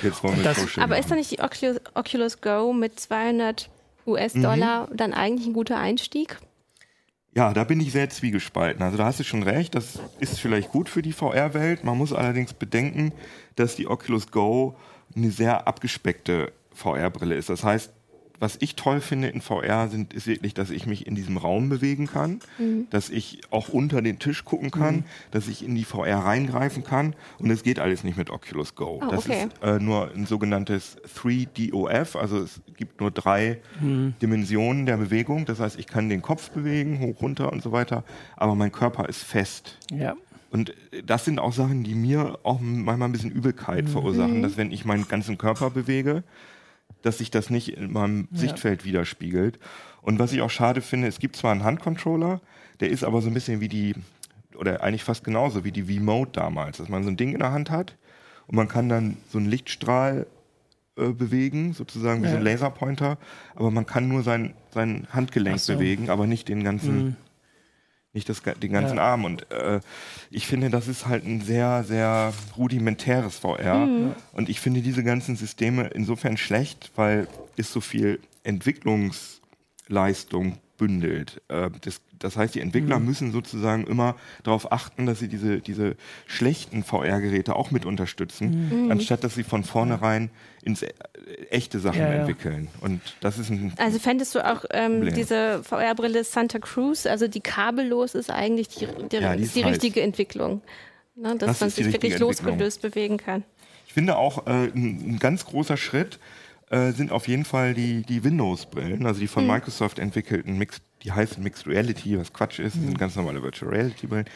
[0.03, 1.01] jetzt wollen wir das, Social Aber VR.
[1.01, 3.69] ist da nicht die Oculus, Oculus Go mit 200
[4.07, 4.97] US-Dollar mhm.
[4.97, 6.39] dann eigentlich ein guter Einstieg?
[7.35, 8.83] Ja, da bin ich sehr zwiegespalten.
[8.83, 11.83] Also da hast du schon recht, das ist vielleicht gut für die VR-Welt.
[11.83, 13.13] Man muss allerdings bedenken,
[13.57, 14.77] dass die Oculus Go
[15.17, 17.49] eine sehr abgespeckte VR-Brille ist.
[17.49, 17.91] Das heißt,
[18.43, 21.69] was ich toll finde in VR sind, ist wirklich, dass ich mich in diesem Raum
[21.69, 22.89] bewegen kann, mhm.
[22.91, 25.05] dass ich auch unter den Tisch gucken kann, mhm.
[25.31, 27.15] dass ich in die VR reingreifen kann.
[27.39, 29.01] Und es geht alles nicht mit Oculus Go.
[29.01, 29.47] Oh, das okay.
[29.47, 34.15] ist äh, nur ein sogenanntes 3DOF, also es gibt nur drei mhm.
[34.21, 35.45] Dimensionen der Bewegung.
[35.45, 38.03] Das heißt, ich kann den Kopf bewegen, hoch, runter und so weiter,
[38.37, 39.79] aber mein Körper ist fest.
[39.93, 40.17] Ja.
[40.51, 40.75] Und
[41.07, 43.89] das sind auch Sachen, die mir auch manchmal ein bisschen Übelkeit mhm.
[43.89, 46.25] verursachen, dass wenn ich meinen ganzen Körper bewege,
[47.03, 48.39] dass sich das nicht in meinem ja.
[48.39, 49.59] Sichtfeld widerspiegelt.
[50.01, 52.41] Und was ich auch schade finde, es gibt zwar einen Handcontroller,
[52.81, 53.95] der ist aber so ein bisschen wie die,
[54.57, 57.53] oder eigentlich fast genauso wie die V-Mode damals, dass man so ein Ding in der
[57.53, 57.97] Hand hat
[58.47, 60.27] und man kann dann so einen Lichtstrahl
[60.97, 62.33] äh, bewegen, sozusagen wie ja.
[62.33, 63.19] so ein Laserpointer,
[63.55, 65.75] aber man kann nur sein, sein Handgelenk so.
[65.75, 67.17] bewegen, aber nicht den ganzen mhm
[68.13, 69.05] nicht das, den ganzen ja.
[69.05, 69.25] Arm.
[69.25, 69.81] Und äh,
[70.31, 73.87] ich finde, das ist halt ein sehr, sehr rudimentäres VR.
[73.87, 74.15] Mhm.
[74.33, 81.41] Und ich finde diese ganzen Systeme insofern schlecht, weil es so viel Entwicklungsleistung bündelt.
[81.47, 83.07] Äh, das, das, heißt, die Entwickler mhm.
[83.07, 85.95] müssen sozusagen immer darauf achten, dass sie diese, diese
[86.27, 88.91] schlechten VR-Geräte auch mit unterstützen, mhm.
[88.91, 90.91] anstatt dass sie von vornherein ins äh,
[91.51, 92.15] echte Sachen ja, ja.
[92.15, 92.67] entwickeln.
[92.81, 97.41] Und das ist ein Also fändest du auch ähm, diese VR-Brille Santa Cruz, also die
[97.41, 100.63] kabellos ist eigentlich die, die, ja, die, ist die richtige Entwicklung.
[101.15, 103.45] Ne, dass das man sich wirklich losgelöst bewegen kann.
[103.87, 106.19] Ich finde auch äh, ein, ein ganz großer Schritt,
[106.73, 109.53] äh, sind auf jeden Fall die, die Windows-Brillen, also die von mhm.
[109.53, 112.87] Microsoft entwickelten, Mixed, die heißen Mixed Reality, was Quatsch ist, mhm.
[112.87, 114.27] sind ganz normale Virtual Reality-Brillen.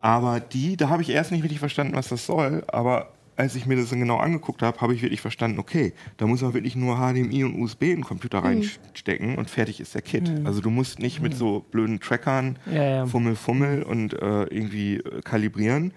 [0.00, 3.64] Aber die, da habe ich erst nicht richtig verstanden, was das soll, aber als ich
[3.64, 6.76] mir das dann genau angeguckt habe, habe ich wirklich verstanden, okay, da muss man wirklich
[6.76, 8.46] nur HDMI und USB in den Computer mhm.
[8.46, 10.28] reinstecken und fertig ist der Kit.
[10.28, 10.46] Mhm.
[10.46, 11.36] Also du musst nicht mit mhm.
[11.36, 13.06] so blöden Trackern ja, ja.
[13.06, 15.94] Fummel, Fummel und äh, irgendwie äh, kalibrieren.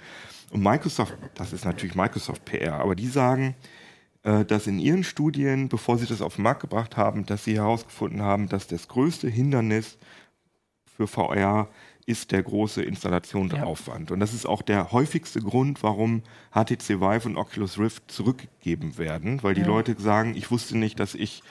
[0.51, 3.55] Und Microsoft, das ist natürlich Microsoft PR, aber die sagen,
[4.47, 8.23] dass in ihren Studien, bevor sie das auf den Markt gebracht haben, dass sie herausgefunden
[8.23, 9.99] haben, dass das größte Hindernis
[10.97, 11.69] für VR
[12.07, 14.09] ist der große Installationsaufwand.
[14.09, 14.13] Ja.
[14.13, 19.43] Und das ist auch der häufigste Grund, warum HTC Vive und Oculus Rift zurückgegeben werden,
[19.43, 19.67] weil die ja.
[19.67, 21.43] Leute sagen, ich wusste nicht, dass ich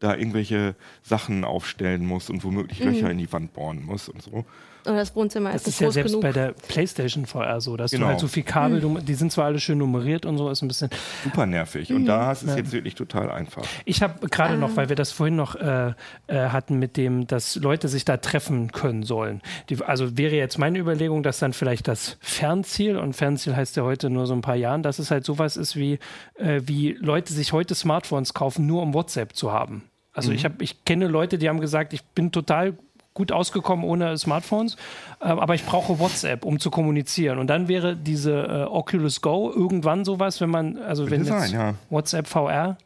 [0.00, 2.86] da irgendwelche Sachen aufstellen muss und womöglich mhm.
[2.86, 4.44] Löcher in die Wand bohren muss und so.
[4.86, 6.22] Oder das Wohnzimmer das ist, ist ja selbst genug.
[6.22, 8.06] bei der PlayStation VR so, dass genau.
[8.06, 9.04] du halt so viel Kabel, mhm.
[9.04, 10.90] die sind zwar alle schön nummeriert und so, ist ein bisschen
[11.22, 11.92] super nervig.
[11.92, 12.06] Und mhm.
[12.06, 12.56] da ist es ja.
[12.56, 13.62] jetzt wirklich total einfach.
[13.84, 14.58] Ich habe gerade ah.
[14.58, 15.92] noch, weil wir das vorhin noch äh,
[16.26, 19.40] äh, hatten mit dem, dass Leute sich da treffen können sollen.
[19.68, 23.82] Die, also wäre jetzt meine Überlegung, dass dann vielleicht das Fernziel und Fernziel heißt ja
[23.84, 25.98] heute nur so ein paar Jahren, dass es halt sowas ist wie
[26.34, 29.84] äh, wie Leute sich heute Smartphones kaufen, nur um WhatsApp zu haben.
[30.12, 30.36] Also mhm.
[30.36, 32.74] ich habe, ich kenne Leute, die haben gesagt, ich bin total
[33.14, 34.76] gut ausgekommen ohne Smartphones,
[35.20, 37.38] äh, aber ich brauche WhatsApp, um zu kommunizieren.
[37.38, 41.74] Und dann wäre diese äh, Oculus Go irgendwann sowas, wenn man, also wenn sein, ja.
[41.90, 42.76] WhatsApp VR.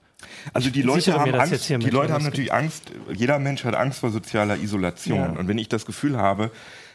[0.53, 4.11] Also die Leute haben Angst, die Leute haben natürlich Angst, jeder Mensch hat Angst vor
[4.11, 5.19] sozialer Isolation.
[5.19, 5.39] Ja.
[5.39, 6.51] Und wenn ich das Gefühl habe,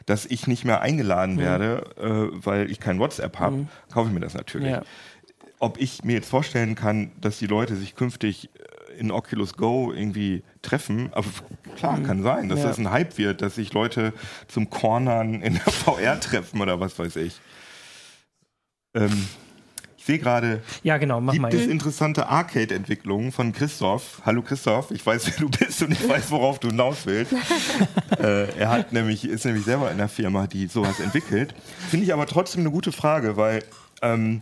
[0.06, 1.40] dass ich nicht mehr eingeladen mhm.
[1.40, 3.68] werde, äh, weil ich kein WhatsApp habe, mhm.
[3.92, 4.72] kaufe ich mir das natürlich.
[4.72, 4.84] Ja.
[5.60, 8.50] Ob ich mir jetzt vorstellen kann, dass die Leute sich künftig
[8.98, 11.10] in Oculus Go irgendwie treffen.
[11.14, 11.28] Aber
[11.76, 12.68] klar, kann sein, dass ja.
[12.68, 14.14] das ein Hype wird, dass sich Leute
[14.48, 17.40] zum Cornern in der VR treffen oder was weiß ich.
[18.96, 19.28] Ähm,
[20.04, 21.56] ich sehe gerade, ja, genau, mach gibt mal.
[21.56, 24.22] es interessante Arcade-Entwicklungen von Christoph.
[24.26, 27.32] Hallo Christoph, ich weiß, wer du bist und ich weiß, worauf du hinaus willst.
[28.20, 31.56] äh, er hat nämlich, ist nämlich selber in der Firma, die sowas entwickelt.
[31.90, 33.64] Finde ich aber trotzdem eine gute Frage, weil
[34.02, 34.42] ähm,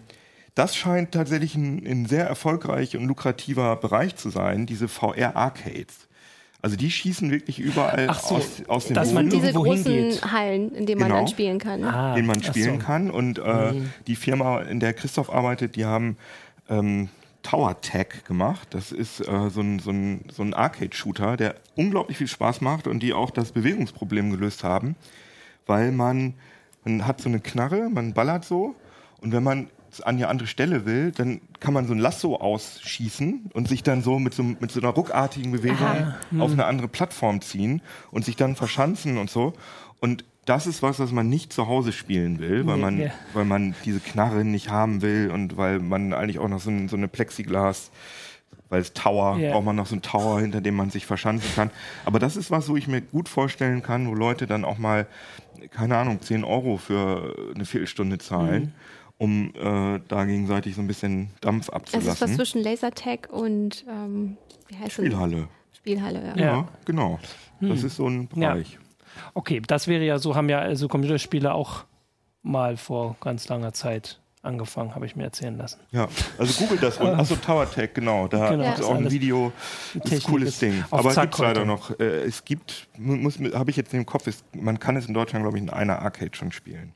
[0.55, 6.07] das scheint tatsächlich ein, ein sehr erfolgreich und lukrativer Bereich zu sein, diese VR-Arcades.
[6.61, 10.31] Also die schießen wirklich überall so, aus, aus dem Dass man diese großen hingeht.
[10.31, 11.83] Hallen, in denen man genau, dann spielen kann.
[11.83, 12.85] Ah, in man spielen so.
[12.85, 13.09] kann.
[13.09, 13.89] Und äh, mhm.
[14.05, 16.17] die Firma, in der Christoph arbeitet, die haben
[16.69, 17.09] ähm,
[17.41, 18.67] Tower Tech gemacht.
[18.71, 22.85] Das ist äh, so ein, so ein, so ein Arcade-Shooter, der unglaublich viel Spaß macht
[22.85, 24.95] und die auch das Bewegungsproblem gelöst haben,
[25.65, 26.35] weil man,
[26.83, 28.75] man hat so eine Knarre, man ballert so
[29.19, 29.67] und wenn man
[29.99, 34.01] an die andere Stelle will, dann kann man so ein Lasso ausschießen und sich dann
[34.01, 36.41] so mit so, mit so einer ruckartigen Bewegung hm.
[36.41, 39.53] auf eine andere Plattform ziehen und sich dann verschanzen und so.
[39.99, 43.11] Und das ist was, was man nicht zu Hause spielen will, weil man, ja.
[43.33, 46.87] weil man diese Knarre nicht haben will und weil man eigentlich auch noch so, ein,
[46.87, 47.91] so eine Plexiglas,
[48.69, 49.51] weil es Tower, yeah.
[49.51, 51.69] braucht man noch so einen Tower, hinter dem man sich verschanzen kann.
[52.05, 55.05] Aber das ist was, wo ich mir gut vorstellen kann, wo Leute dann auch mal,
[55.69, 58.63] keine Ahnung, 10 Euro für eine Viertelstunde zahlen.
[58.63, 58.73] Mhm
[59.21, 62.09] um äh, da gegenseitig so ein bisschen Dampf abzulassen.
[62.09, 64.35] Das ist was zwischen Lasertag und ähm,
[64.67, 65.47] wie heißt Spielhalle.
[65.69, 65.77] Das?
[65.77, 66.43] Spielhalle, ja.
[66.43, 67.19] Ja, genau.
[67.59, 67.69] Hm.
[67.69, 68.73] Das ist so ein Bereich.
[68.73, 68.79] Ja.
[69.35, 71.83] Okay, das wäre ja so, haben ja also Computerspiele auch
[72.41, 75.79] mal vor ganz langer Zeit angefangen, habe ich mir erzählen lassen.
[75.91, 79.11] Ja, also google das und achso, Tower Tech, genau, da genau, gibt es auch ein
[79.11, 79.51] Video,
[79.93, 80.83] das ist ein cooles Ding.
[80.89, 82.87] Aber es gibt leider noch, äh, es gibt,
[83.53, 85.99] habe ich jetzt im Kopf, ist, man kann es in Deutschland, glaube ich, in einer
[85.99, 86.93] Arcade schon spielen.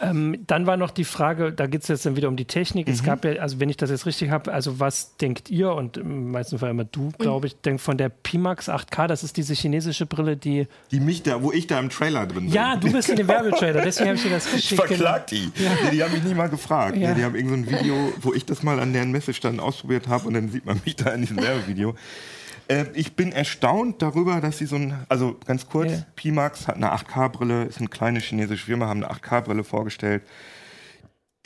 [0.00, 2.88] Ähm, dann war noch die Frage, da geht es jetzt dann wieder um die Technik.
[2.88, 2.92] Mhm.
[2.92, 5.96] Es gab ja, also wenn ich das jetzt richtig habe, also was denkt ihr und
[5.96, 9.54] im meisten Fall immer du, glaube ich, denkt von der Pimax 8K, das ist diese
[9.54, 10.66] chinesische Brille, die...
[10.90, 12.52] Die mich da, wo ich da im Trailer drin bin.
[12.52, 14.72] Ja, du bist in dem Werbetrailer, deswegen habe ich dir das geschickt.
[14.72, 15.50] Ich verklag die.
[15.56, 15.70] Ja.
[15.84, 16.96] Die, die haben mich nie mal gefragt gefragt.
[16.96, 17.14] Ja.
[17.14, 20.34] die haben irgendein so Video, wo ich das mal an deren Messestand ausprobiert habe und
[20.34, 21.94] dann sieht man mich da in diesem Werbevideo.
[22.68, 26.06] Äh, ich bin erstaunt darüber, dass sie so ein, also ganz kurz, yeah.
[26.16, 30.22] Pimax hat eine 8K-Brille, ist eine kleine chinesische Firma, haben eine 8K-Brille vorgestellt.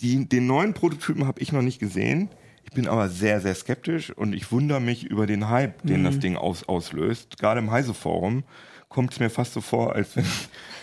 [0.00, 2.28] Die, den neuen Prototypen habe ich noch nicht gesehen.
[2.64, 6.04] Ich bin aber sehr, sehr skeptisch und ich wundere mich über den Hype, den mhm.
[6.04, 7.38] das Ding aus, auslöst.
[7.38, 8.44] Gerade im Heise-Forum
[8.88, 10.26] kommt es mir fast so vor, als wenn,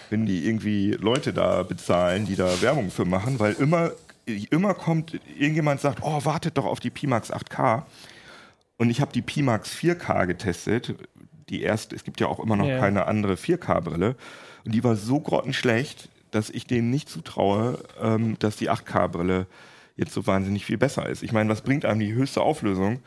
[0.10, 3.92] wenn die irgendwie Leute da bezahlen, die da Werbung für machen, weil immer
[4.26, 7.84] immer kommt, irgendjemand sagt, oh, wartet doch auf die Pimax 8K.
[8.78, 10.96] Und ich habe die Pimax 4K getestet.
[11.50, 12.80] Die erste, es gibt ja auch immer noch yeah.
[12.80, 14.16] keine andere 4K-Brille.
[14.66, 19.48] Und die war so grottenschlecht, dass ich denen nicht zutraue, ähm, dass die 8K-Brille
[19.96, 21.22] jetzt so wahnsinnig viel besser ist.
[21.22, 23.02] Ich meine, was bringt einem die höchste Auflösung,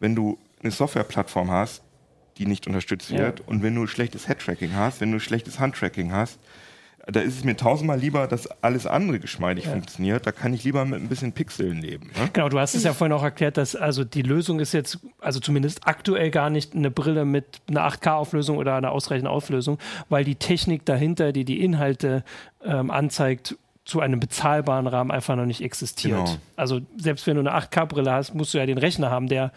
[0.00, 1.82] wenn du eine Softwareplattform hast,
[2.38, 6.38] die nicht unterstützt wird und wenn du schlechtes Head-Tracking hast, wenn du schlechtes Hand-Tracking hast,
[7.06, 9.72] da ist es mir tausendmal lieber, dass alles andere geschmeidig ja.
[9.72, 10.26] funktioniert.
[10.26, 12.10] Da kann ich lieber mit ein bisschen Pixeln leben.
[12.18, 12.30] Ne?
[12.32, 15.40] Genau, du hast es ja vorhin auch erklärt, dass also die Lösung ist jetzt, also
[15.40, 20.36] zumindest aktuell gar nicht eine Brille mit einer 8K-Auflösung oder einer ausreichenden Auflösung, weil die
[20.36, 22.24] Technik dahinter, die die Inhalte
[22.64, 26.24] ähm, anzeigt, zu einem bezahlbaren Rahmen einfach noch nicht existiert.
[26.24, 26.36] Genau.
[26.54, 29.50] Also selbst wenn du eine 8K-Brille hast, musst du ja den Rechner haben, der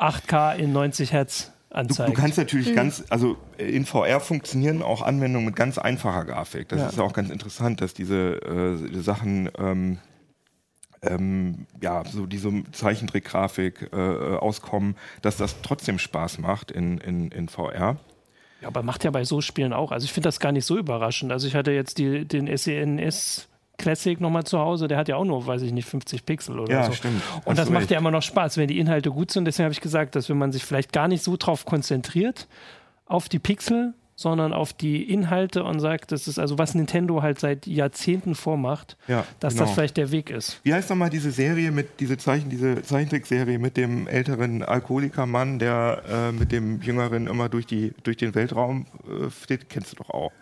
[0.00, 2.10] 8K in 90 Hertz anzeigt.
[2.10, 2.74] Du, du kannst natürlich mhm.
[2.74, 6.68] ganz, also in VR funktionieren auch Anwendungen mit ganz einfacher Grafik.
[6.68, 6.88] Das ja.
[6.88, 9.98] ist ja auch ganz interessant, dass diese äh, Sachen ähm,
[11.02, 17.48] ähm, ja, so diese Zeichentrickgrafik äh, auskommen, dass das trotzdem Spaß macht in, in, in
[17.48, 17.96] VR.
[18.60, 19.92] Ja, aber macht ja bei so Spielen auch.
[19.92, 21.30] Also ich finde das gar nicht so überraschend.
[21.30, 23.47] Also ich hatte jetzt die, den SENS
[23.78, 26.72] Classic nochmal zu Hause, der hat ja auch nur, weiß ich nicht, 50 Pixel oder
[26.72, 26.92] ja, so.
[26.92, 27.22] Stimmt.
[27.44, 29.44] Und das macht ja immer noch Spaß, wenn die Inhalte gut sind.
[29.44, 32.48] Deswegen habe ich gesagt, dass wenn man sich vielleicht gar nicht so drauf konzentriert,
[33.06, 37.38] auf die Pixel, sondern auf die Inhalte und sagt, das ist also was Nintendo halt
[37.38, 39.66] seit Jahrzehnten vormacht, ja, dass genau.
[39.66, 40.60] das vielleicht der Weg ist.
[40.64, 46.02] Wie heißt nochmal diese Serie mit diese Zeichen, diese Zeichentrickserie mit dem älteren Alkoholikermann, der
[46.10, 49.68] äh, mit dem Jüngeren immer durch die durch den Weltraum äh, steht?
[49.68, 50.32] Kennst du doch auch.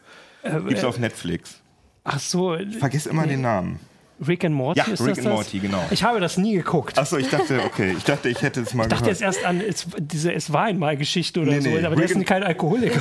[0.43, 1.61] Äh, Gibt's äh, auf Netflix.
[2.07, 2.55] Ach so.
[2.55, 3.81] Ich vergiss immer den Namen.
[4.27, 5.85] Rick and Morty ja, ist Rick and Morty, genau.
[5.91, 6.99] Ich habe das nie geguckt.
[6.99, 9.61] Achso, ich dachte, okay, ich dachte, ich hätte es mal Ich dachte jetzt erst an
[9.61, 11.85] es, diese Es war einmal Geschichte oder nee, so, nee.
[11.85, 12.99] aber Rick der ist kein Alkoholiker.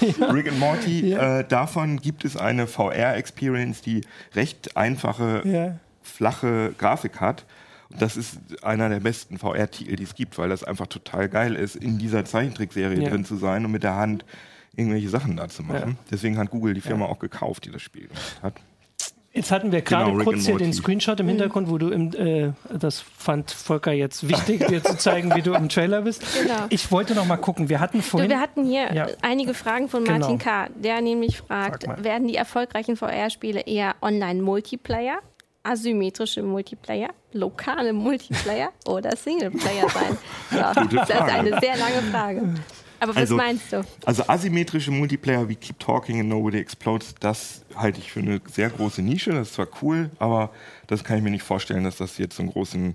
[0.00, 0.14] Nee.
[0.18, 0.26] ja.
[0.32, 1.40] Rick and Morty, ja.
[1.40, 4.00] äh, davon gibt es eine VR-Experience, die
[4.34, 5.78] recht einfache, ja.
[6.02, 7.44] flache Grafik hat.
[7.90, 11.54] Und das ist einer der besten VR-Titel, die es gibt, weil das einfach total geil
[11.54, 14.24] ist, in dieser Zeichentrickserie drin zu sein und mit der Hand
[14.76, 15.98] irgendwelche Sachen da zu machen.
[16.10, 18.60] Deswegen hat Google die Firma auch gekauft, die das Spiel gemacht hat.
[19.34, 22.52] Jetzt hatten wir gerade genau, kurz hier den Screenshot im Hintergrund, wo du im, äh,
[22.72, 26.22] das fand Volker jetzt wichtig, dir zu zeigen, wie du im Trailer bist.
[26.40, 26.66] Genau.
[26.68, 27.68] Ich wollte noch mal gucken.
[27.68, 28.30] Wir hatten vorhin.
[28.30, 29.08] Du, wir hatten hier ja.
[29.22, 30.44] einige Fragen von Martin genau.
[30.44, 35.18] K., der nämlich fragt: Werden die erfolgreichen VR-Spiele eher Online-Multiplayer,
[35.64, 40.16] asymmetrische Multiplayer, lokale Multiplayer oder Singleplayer sein?
[40.52, 42.54] So, das ist eine sehr lange Frage.
[43.04, 43.84] Aber was also, meinst du?
[44.06, 48.70] Also asymmetrische Multiplayer wie Keep Talking and Nobody Explodes, das halte ich für eine sehr
[48.70, 49.32] große Nische.
[49.32, 50.50] Das ist zwar cool, aber
[50.86, 52.94] das kann ich mir nicht vorstellen, dass das jetzt so, großen,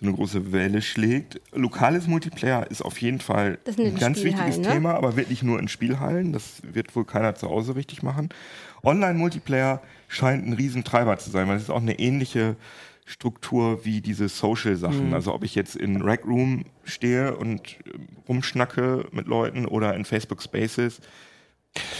[0.00, 1.40] so eine große Welle schlägt.
[1.52, 4.68] Lokales Multiplayer ist auf jeden Fall ein ganz wichtiges ne?
[4.68, 6.32] Thema, aber wirklich nur in Spielhallen.
[6.32, 8.30] Das wird wohl keiner zu Hause richtig machen.
[8.82, 12.56] Online-Multiplayer scheint ein Riesentreiber zu sein, weil es ist auch eine ähnliche
[13.06, 15.08] Struktur wie diese Social-Sachen.
[15.08, 15.14] Mhm.
[15.14, 17.92] Also ob ich jetzt in Rec Room stehe und äh,
[18.28, 21.00] rumschnacke mit Leuten oder in Facebook Spaces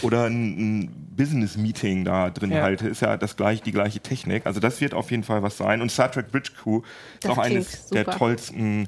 [0.01, 2.61] oder ein, ein Business-Meeting da drin ja.
[2.61, 4.45] halte, ist ja das gleich, die gleiche Technik.
[4.45, 5.81] Also das wird auf jeden Fall was sein.
[5.81, 6.81] Und Star Trek Bridge Crew
[7.13, 8.03] ist das auch eines super.
[8.03, 8.87] der tollsten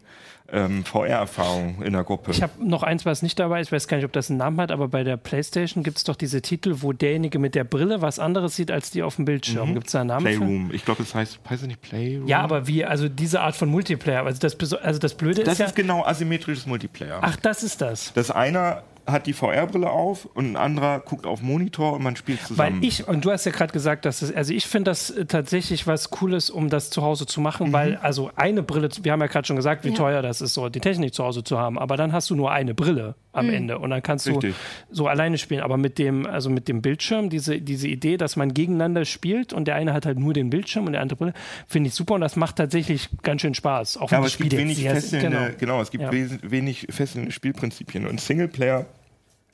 [0.54, 2.32] ähm, VR-Erfahrung in der Gruppe.
[2.32, 3.68] Ich habe noch eins, was nicht dabei ist.
[3.68, 6.04] Ich weiß gar nicht, ob das einen Namen hat, aber bei der PlayStation gibt es
[6.04, 9.26] doch diese Titel, wo derjenige mit der Brille was anderes sieht als die auf dem
[9.26, 9.70] Bildschirm.
[9.70, 9.74] Mhm.
[9.76, 10.26] Gibt es da einen Namen?
[10.26, 10.70] Playroom.
[10.70, 10.76] Für?
[10.76, 12.28] Ich glaube, das heißt, heißt es nicht Playroom?
[12.28, 14.26] Ja, aber wie, also diese Art von Multiplayer.
[14.26, 15.60] Also das, also das Blöde das ist.
[15.60, 17.20] Das ist ja, genau asymmetrisches Multiplayer.
[17.22, 18.14] Ach, das ist das.
[18.14, 22.42] Das einer hat die VR-Brille auf und ein anderer guckt auf Monitor und man spielt
[22.42, 22.82] zusammen.
[22.82, 25.26] Weil ich, und du hast ja gerade gesagt, dass es, also ich finde das äh,
[25.26, 27.74] tatsächlich was Cooles, um das zu Hause zu machen, mhm.
[27.74, 29.96] weil also eine Brille, wir haben ja gerade schon gesagt, wie ja.
[29.96, 32.52] teuer das ist, so die Technik zu Hause zu haben, aber dann hast du nur
[32.52, 33.54] eine Brille am mhm.
[33.54, 34.56] Ende und dann kannst Richtig.
[34.90, 35.62] du so alleine spielen.
[35.62, 39.68] Aber mit dem, also mit dem Bildschirm, diese, diese Idee, dass man gegeneinander spielt und
[39.68, 41.34] der eine hat halt nur den Bildschirm und der andere Brille,
[41.68, 43.98] finde ich super und das macht tatsächlich ganz schön Spaß.
[43.98, 45.48] Auch ja, aber es gibt wenig fesselnde, genau.
[45.58, 45.82] genau.
[45.82, 46.12] es gibt ja.
[46.12, 48.86] wenig fesselnde Spielprinzipien und Singleplayer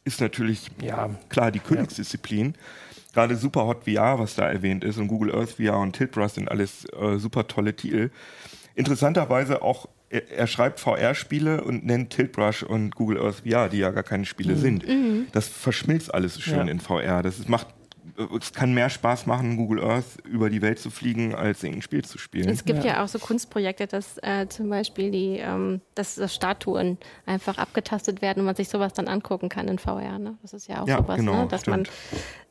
[0.06, 1.10] ist natürlich ja.
[1.30, 2.54] klar die Königsdisziplin.
[2.54, 2.54] Ja.
[3.14, 6.50] Gerade Super Hot VR, was da erwähnt ist, und Google Earth VR und Tiltbrush sind
[6.50, 8.12] alles äh, super tolle Titel.
[8.76, 13.92] Interessanterweise auch, er, er schreibt VR-Spiele und nennt Tiltbrush und Google Earth VR, die ja
[13.92, 14.60] gar keine Spiele mhm.
[14.60, 14.88] sind.
[14.88, 15.28] Mhm.
[15.32, 16.72] Das verschmilzt alles so schön ja.
[16.72, 17.24] in VR.
[17.24, 17.68] Das ist, macht
[18.40, 22.06] es kann mehr Spaß machen, Google Earth über die Welt zu fliegen, als irgendein Spiel
[22.06, 22.50] zu spielen.
[22.50, 26.34] Es gibt ja, ja auch so Kunstprojekte, dass äh, zum Beispiel die, ähm, dass, dass,
[26.34, 30.20] Statuen einfach abgetastet werden und man sich sowas dann angucken kann in VR.
[30.20, 30.38] Ne?
[30.42, 31.48] Das ist ja auch ja, sowas, genau, ne?
[31.48, 31.78] dass stimmt.
[31.78, 31.88] man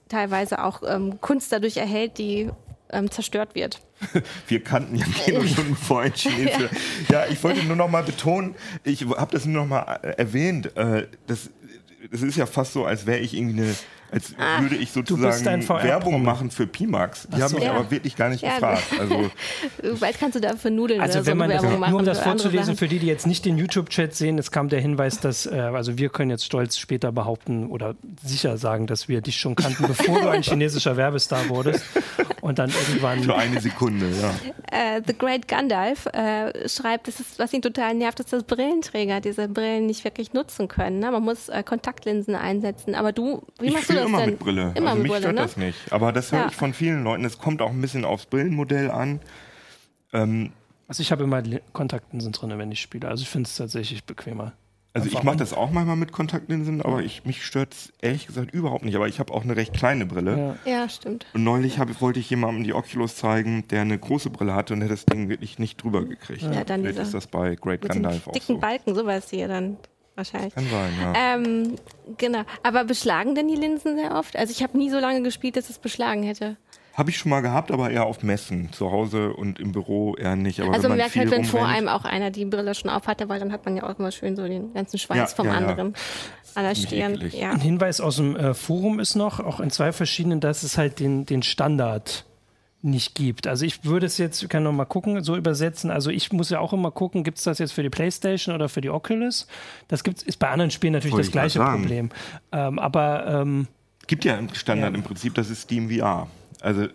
[0.09, 2.51] teilweise auch ähm, Kunst dadurch erhält, die
[2.91, 3.81] ähm, zerstört wird.
[4.49, 6.71] Wir kannten ja Kino schon vorhin Chinesisch.
[7.09, 7.25] ja.
[7.25, 10.77] ja, ich wollte nur noch mal betonen, ich habe das nur noch mal äh, erwähnt,
[10.77, 11.51] äh, das,
[12.11, 13.75] das ist ja fast so, als wäre ich irgendwie eine
[14.15, 17.27] als ah, würde ich sozusagen Werbung machen für Pimax.
[17.27, 17.57] Die Ach haben so.
[17.57, 17.73] mich ja.
[17.73, 18.55] aber wirklich gar nicht ja.
[18.55, 18.85] gefragt.
[18.99, 19.31] Also,
[20.01, 21.91] Bald kannst du dafür Nudeln also so wenn man Werbung das, machen.
[21.91, 24.81] Nur um das vorzulesen, für die, die jetzt nicht den YouTube-Chat sehen, es kam der
[24.81, 29.21] Hinweis, dass, äh, also wir können jetzt stolz später behaupten oder sicher sagen, dass wir
[29.21, 31.85] dich schon kannten, bevor du ein chinesischer Werbestar wurdest.
[32.41, 33.23] Und dann irgendwann.
[33.23, 34.29] Für eine Sekunde, ja.
[34.29, 39.21] Uh, The Great Gandalf uh, schreibt, das ist, was ihn total nervt, ist, dass Brillenträger
[39.21, 40.99] diese Brillen nicht wirklich nutzen können.
[40.99, 41.11] Ne?
[41.11, 42.95] Man muss uh, Kontaktlinsen einsetzen.
[42.95, 44.31] Aber du, wie machst du das immer denn?
[44.31, 44.73] mit Brille.
[44.75, 45.43] Immer also mit mich Brille, stört ne?
[45.43, 45.93] das nicht.
[45.93, 46.47] Aber das höre ja.
[46.49, 47.25] ich von vielen Leuten.
[47.25, 49.21] Es kommt auch ein bisschen aufs Brillenmodell an.
[50.13, 50.53] Ähm,
[50.89, 53.09] also ich habe immer Kontaktlinsen drin, wenn ich spiele.
[53.09, 54.53] Also ich finde es tatsächlich bequemer.
[54.97, 58.55] Also ich mache das auch manchmal mit Kontaktlinsen, aber ich, mich stört es ehrlich gesagt
[58.55, 58.95] überhaupt nicht.
[58.95, 60.57] Aber ich habe auch eine recht kleine Brille.
[60.65, 61.27] Ja, ja stimmt.
[61.35, 64.81] Und neulich hab, wollte ich jemandem die Oculus zeigen, der eine große Brille hatte und
[64.81, 66.43] der das Ding wirklich nicht drüber gekriegt.
[66.43, 68.39] Ja, dann Vielleicht ist das bei Great Gandalf auch so.
[68.39, 69.79] dicken Balken, sowas hier dann
[70.15, 70.55] wahrscheinlich.
[70.55, 71.13] Kann sein, ja.
[71.17, 71.77] Ähm,
[72.19, 72.43] genau.
[72.63, 74.37] Aber beschlagen denn die Linsen sehr oft?
[74.37, 76.57] Also ich habe nie so lange gespielt, dass es beschlagen hätte.
[76.95, 78.71] Habe ich schon mal gehabt, aber eher auf Messen.
[78.73, 80.61] Zu Hause und im Büro eher nicht.
[80.61, 83.29] Aber also man merkt halt, wenn vor einem auch einer die Brille schon auf hatte,
[83.29, 85.55] weil dann hat man ja auch immer schön so den ganzen Schweiß ja, vom ja,
[85.55, 86.51] anderen ja.
[86.55, 87.31] an der Stirn.
[87.33, 87.51] Ja.
[87.51, 91.01] Ein Hinweis aus dem äh, Forum ist noch, auch in zwei verschiedenen, dass es halt
[91.01, 92.27] den, den Standard
[92.85, 93.47] nicht gibt.
[93.47, 95.91] Also ich würde es jetzt, kann noch mal gucken, so übersetzen.
[95.91, 98.69] Also ich muss ja auch immer gucken, gibt es das jetzt für die PlayStation oder
[98.69, 99.47] für die Oculus?
[99.89, 102.11] Das gibt's, ist bei anderen Spielen natürlich Wollte das gleiche Problem.
[102.53, 103.67] Ähm, aber ähm,
[104.07, 104.99] gibt ja einen Standard ja.
[104.99, 106.29] im Prinzip, das ist Steam VR.
[106.61, 106.87] Also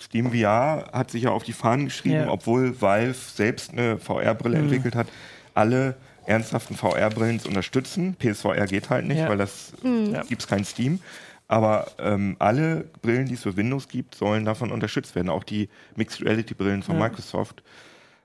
[0.00, 2.28] Steam VR hat sich ja auf die Fahnen geschrieben, ja.
[2.28, 4.64] obwohl Valve selbst eine VR-Brille mhm.
[4.64, 5.06] entwickelt hat,
[5.54, 8.16] alle ernsthaften VR-Brillen zu unterstützen.
[8.18, 9.28] PSVR geht halt nicht, ja.
[9.28, 10.16] weil das mhm.
[10.28, 11.00] gibt es kein Steam.
[11.48, 15.28] Aber ähm, alle Brillen, die es für Windows gibt, sollen davon unterstützt werden.
[15.28, 17.04] Auch die Mixed Reality Brillen von ja.
[17.04, 17.62] Microsoft.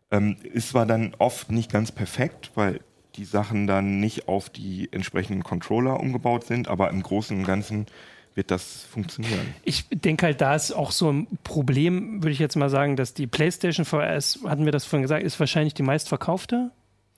[0.10, 2.82] Ähm, ist zwar dann oft nicht ganz perfekt, weil
[3.16, 7.86] die Sachen dann nicht auf die entsprechenden Controller umgebaut sind, aber im Großen und Ganzen
[8.34, 9.54] wird das funktionieren.
[9.64, 13.14] Ich denke halt, da ist auch so ein Problem, würde ich jetzt mal sagen, dass
[13.14, 16.72] die PlayStation VR ist, hatten wir das vorhin gesagt, ist wahrscheinlich die meistverkaufte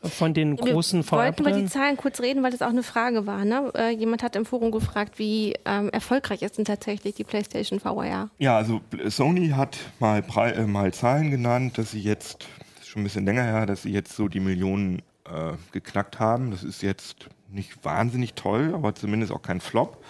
[0.10, 1.12] von den großen VR.
[1.12, 3.45] Wir wollten über die Zahlen kurz reden, weil das auch eine Frage war.
[3.45, 3.72] Ne?
[3.76, 8.30] Äh, jemand hat im Forum gefragt, wie ähm, erfolgreich ist denn tatsächlich die PlayStation VR?
[8.38, 13.01] Ja, also Sony hat mal, äh, mal Zahlen genannt, dass sie jetzt, das ist schon
[13.01, 16.51] ein bisschen länger her, dass sie jetzt so die Millionen äh, geknackt haben.
[16.51, 20.04] Das ist jetzt nicht wahnsinnig toll, aber zumindest auch kein Flop.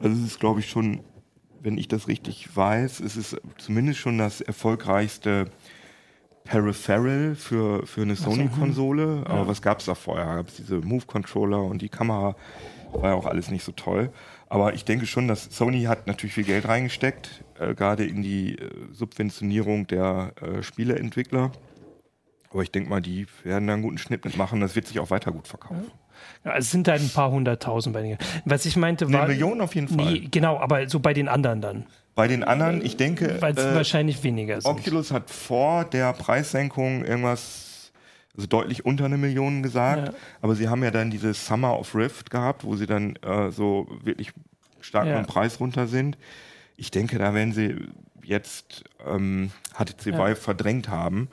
[0.00, 1.00] Also es ist, glaube ich, schon,
[1.60, 5.46] wenn ich das richtig weiß, es ist zumindest schon das erfolgreichste
[6.44, 9.02] Peripheral für, für eine Sony-Konsole.
[9.02, 9.24] Hm.
[9.24, 9.48] Aber ja.
[9.48, 10.36] was gab es da vorher?
[10.36, 12.36] Gab es diese Move-Controller und die Kamera
[12.92, 14.10] war ja auch alles nicht so toll.
[14.48, 18.56] Aber ich denke schon, dass Sony hat natürlich viel Geld reingesteckt, äh, gerade in die
[18.56, 21.52] äh, Subventionierung der äh, Spieleentwickler.
[22.50, 24.60] Aber ich denke mal, die werden da einen guten Schnitt mitmachen.
[24.60, 25.84] Das wird sich auch weiter gut verkaufen.
[25.86, 26.09] Ja.
[26.44, 28.18] Ja, es sind halt ein paar hunderttausend bei denen.
[28.44, 29.22] Was ich meinte war.
[29.22, 30.12] Eine Million auf jeden Fall.
[30.12, 31.86] Nee, genau, aber so bei den anderen dann.
[32.14, 33.36] Bei den anderen, ich denke.
[33.40, 34.70] Weil es äh, wahrscheinlich weniger sind.
[34.70, 37.92] Oculus hat vor der Preissenkung irgendwas,
[38.34, 40.08] also deutlich unter eine Million gesagt.
[40.08, 40.14] Ja.
[40.40, 43.86] Aber sie haben ja dann diese Summer of Rift gehabt, wo sie dann äh, so
[44.02, 44.32] wirklich
[44.80, 45.18] stark ja.
[45.18, 46.16] mit dem Preis runter sind.
[46.76, 47.76] Ich denke, da werden sie
[48.22, 51.28] jetzt ähm, HTC Vive verdrängt haben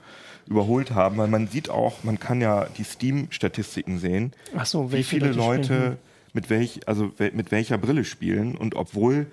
[0.48, 4.34] überholt haben, weil man sieht auch, man kann ja die Steam-Statistiken sehen,
[4.64, 5.98] so, wie viele Leute
[6.34, 9.28] mit, welch, also mit welcher Brille spielen und obwohl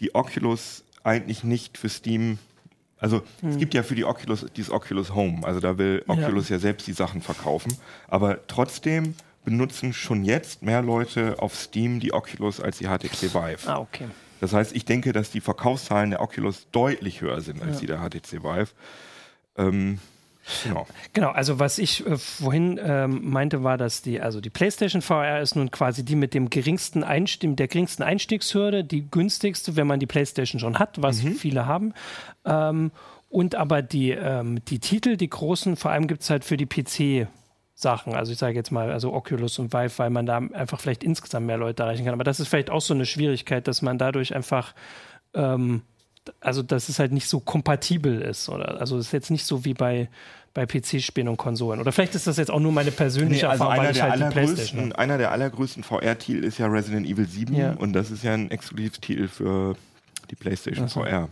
[0.00, 2.38] die Oculus eigentlich nicht für Steam
[2.98, 3.50] also hm.
[3.50, 6.56] es gibt ja für die Oculus dieses Oculus Home, also da will Oculus ja.
[6.56, 7.76] ja selbst die Sachen verkaufen,
[8.08, 9.14] aber trotzdem
[9.44, 13.68] benutzen schon jetzt mehr Leute auf Steam die Oculus als die HTC Vive.
[13.70, 14.06] Ah, okay.
[14.40, 17.80] Das heißt, ich denke, dass die Verkaufszahlen der Oculus deutlich höher sind als ja.
[17.80, 18.68] die der HTC Vive.
[19.56, 19.98] Ähm,
[20.64, 20.86] Genau.
[21.12, 25.40] Genau, also was ich äh, vorhin ähm, meinte, war, dass die, also die PlayStation VR
[25.40, 30.00] ist nun quasi die mit dem geringsten Einstieg, der geringsten Einstiegshürde, die günstigste, wenn man
[30.00, 31.34] die PlayStation schon hat, was mhm.
[31.34, 31.94] viele haben.
[32.44, 32.92] Ähm,
[33.28, 36.66] und aber die, ähm, die Titel, die großen, vor allem gibt es halt für die
[36.66, 37.28] PC
[37.74, 38.14] Sachen.
[38.14, 41.46] Also ich sage jetzt mal, also Oculus und Vive, weil man da einfach vielleicht insgesamt
[41.46, 42.14] mehr Leute erreichen kann.
[42.14, 44.74] Aber das ist vielleicht auch so eine Schwierigkeit, dass man dadurch einfach
[45.34, 45.82] ähm,
[46.40, 48.48] also dass es halt nicht so kompatibel ist.
[48.48, 50.08] Oder also es ist jetzt nicht so wie bei,
[50.54, 51.80] bei PC-Spielen und Konsolen.
[51.80, 54.22] Oder vielleicht ist das jetzt auch nur meine persönliche nee, also Erfahrung, einer, der halt
[54.22, 57.72] allergrößten, einer der allergrößten VR-Titel ist ja Resident Evil 7 ja.
[57.72, 59.76] und das ist ja ein Exklusivtitel für
[60.30, 61.02] die PlayStation so.
[61.02, 61.28] VR.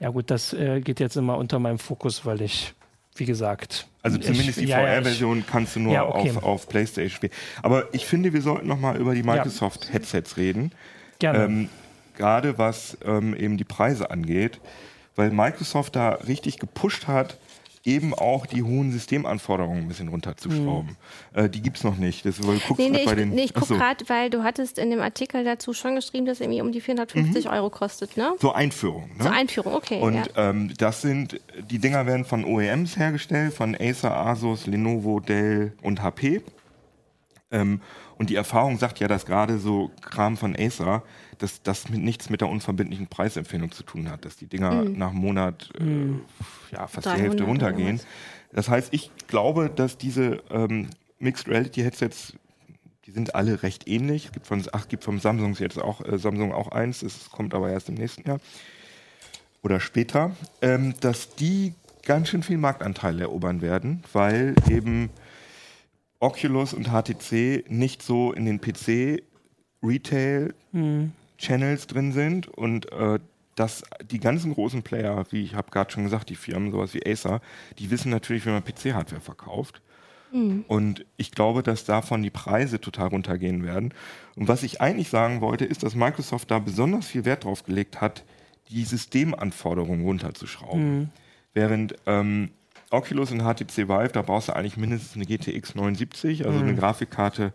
[0.00, 2.72] Ja gut, das äh, geht jetzt immer unter meinem Fokus, weil ich,
[3.16, 3.86] wie gesagt...
[4.02, 6.30] Also zumindest ich, die ja, VR-Version kannst du nur ja, okay.
[6.30, 7.32] auf, auf PlayStation spielen.
[7.62, 10.70] Aber ich finde, wir sollten noch mal über die Microsoft-Headsets reden.
[11.18, 11.44] Gerne.
[11.44, 11.68] Ähm,
[12.16, 14.60] gerade was ähm, eben die Preise angeht,
[15.14, 17.38] weil Microsoft da richtig gepusht hat,
[17.86, 20.96] eben auch die hohen Systemanforderungen ein bisschen runterzuschrauben.
[21.32, 21.38] Mhm.
[21.38, 22.26] Äh, die gibt es noch nicht.
[22.26, 24.90] Das, weil, nee, nee, bei ich, den, nee, ich gucke gerade, weil du hattest in
[24.90, 27.50] dem Artikel dazu schon geschrieben, dass es irgendwie um die 450 mhm.
[27.52, 28.34] Euro kostet, ne?
[28.40, 29.08] Zur Einführung.
[29.16, 29.22] Ne?
[29.22, 30.00] Zur Einführung, okay.
[30.00, 30.50] Und ja.
[30.50, 31.40] ähm, das sind,
[31.70, 36.42] die Dinger werden von OEMs hergestellt, von Acer, Asus, Lenovo, Dell und HP.
[37.50, 37.80] Ähm,
[38.18, 41.02] und die Erfahrung sagt ja, dass gerade so Kram von Acer,
[41.38, 44.98] dass das mit nichts mit der unverbindlichen Preisempfehlung zu tun hat, dass die Dinger mhm.
[44.98, 46.20] nach einem Monat äh, mhm.
[46.72, 48.00] ja, fast die Hälfte runtergehen.
[48.52, 50.88] Das heißt, ich glaube, dass diese ähm,
[51.18, 52.34] Mixed Reality Headsets,
[53.04, 54.26] die sind alle recht ähnlich.
[54.26, 57.54] Es gibt von, ach, gibt vom Samsung jetzt auch äh, Samsung auch eins, das kommt
[57.54, 58.40] aber erst im nächsten Jahr
[59.62, 61.74] oder später, ähm, dass die
[62.04, 65.10] ganz schön viel Marktanteil erobern werden, weil eben
[66.20, 69.22] Oculus und HTC nicht so in den PC
[69.82, 71.12] Retail mhm.
[71.38, 73.18] Channels drin sind und äh,
[73.56, 77.06] dass die ganzen großen Player, wie ich habe gerade schon gesagt, die Firmen, sowas wie
[77.06, 77.40] Acer,
[77.78, 79.80] die wissen natürlich, wie man PC-Hardware verkauft.
[80.30, 80.64] Mhm.
[80.68, 83.94] Und ich glaube, dass davon die Preise total runtergehen werden.
[84.34, 88.00] Und was ich eigentlich sagen wollte, ist, dass Microsoft da besonders viel Wert drauf gelegt
[88.00, 88.24] hat,
[88.68, 90.98] die Systemanforderungen runterzuschrauben.
[90.98, 91.08] Mhm.
[91.54, 92.50] Während ähm,
[92.90, 96.64] Oculus und HTC Vive, da brauchst du eigentlich mindestens eine GTX 79, also mhm.
[96.64, 97.52] eine Grafikkarte,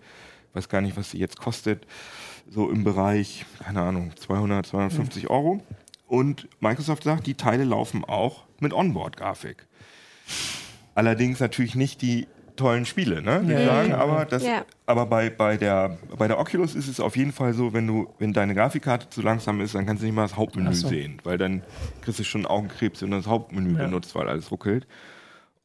[0.53, 1.87] weiß gar nicht, was sie jetzt kostet,
[2.49, 5.29] so im Bereich, keine Ahnung, 200, 250 mhm.
[5.29, 5.63] Euro.
[6.07, 9.65] Und Microsoft sagt, die Teile laufen auch mit Onboard-Grafik.
[10.93, 12.27] Allerdings natürlich nicht die
[12.57, 13.43] tollen Spiele, ne?
[13.47, 13.65] Ja.
[13.65, 14.65] sagen, aber, das, ja.
[14.85, 18.13] aber bei, bei, der, bei der Oculus ist es auf jeden Fall so, wenn du,
[18.19, 20.89] wenn deine Grafikkarte zu langsam ist, dann kannst du nicht mal das Hauptmenü so.
[20.89, 21.63] sehen, weil dann
[22.01, 23.85] kriegst du schon Augenkrebs, wenn du das Hauptmenü ja.
[23.85, 24.87] benutzt, weil alles ruckelt.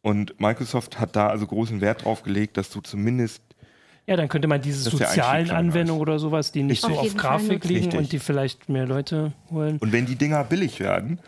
[0.07, 3.43] Und Microsoft hat da also großen Wert drauf gelegt, dass du zumindest
[4.07, 7.65] ja, dann könnte man diese sozialen Anwendungen oder sowas, die nicht auf so auf Grafik
[7.65, 7.99] liegen Richtig.
[7.99, 9.79] und die vielleicht mehr Leute holen.
[9.79, 11.19] Und wenn die Dinger billig werden,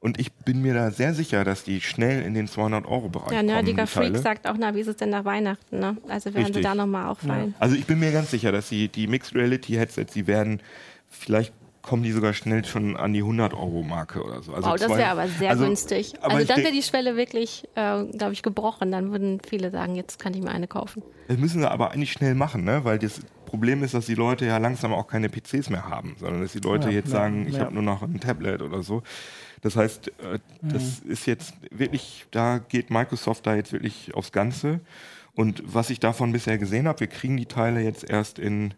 [0.00, 3.48] und ich bin mir da sehr sicher, dass die schnell in den 200-Euro-Bereich ja, kommen.
[3.48, 5.78] Ja, Nerdiger Freak sagt auch, na, wie ist es denn nach Weihnachten?
[5.78, 5.96] Ne?
[6.06, 6.56] Also werden Richtig.
[6.56, 7.54] sie da nochmal auffallen.
[7.56, 7.56] Ja.
[7.58, 10.60] Also ich bin mir ganz sicher, dass die, die Mixed Reality Headsets, die werden
[11.08, 11.54] vielleicht
[11.86, 14.52] kommen die sogar schnell schon an die 100-Euro-Marke oder so.
[14.52, 16.14] Also wow, das wäre aber sehr also, günstig.
[16.20, 18.90] Also dann wäre die Schwelle wirklich, äh, glaube ich, gebrochen.
[18.90, 21.02] Dann würden viele sagen, jetzt kann ich mir eine kaufen.
[21.28, 22.84] Das müssen sie aber eigentlich schnell machen, ne?
[22.84, 26.42] weil das Problem ist, dass die Leute ja langsam auch keine PCs mehr haben, sondern
[26.42, 27.60] dass die Leute ja, jetzt ja, sagen, ich ja.
[27.60, 29.02] habe nur noch ein Tablet oder so.
[29.62, 31.10] Das heißt, äh, das mhm.
[31.12, 34.80] ist jetzt wirklich, da geht Microsoft da jetzt wirklich aufs Ganze.
[35.34, 38.74] Und was ich davon bisher gesehen habe, wir kriegen die Teile jetzt erst in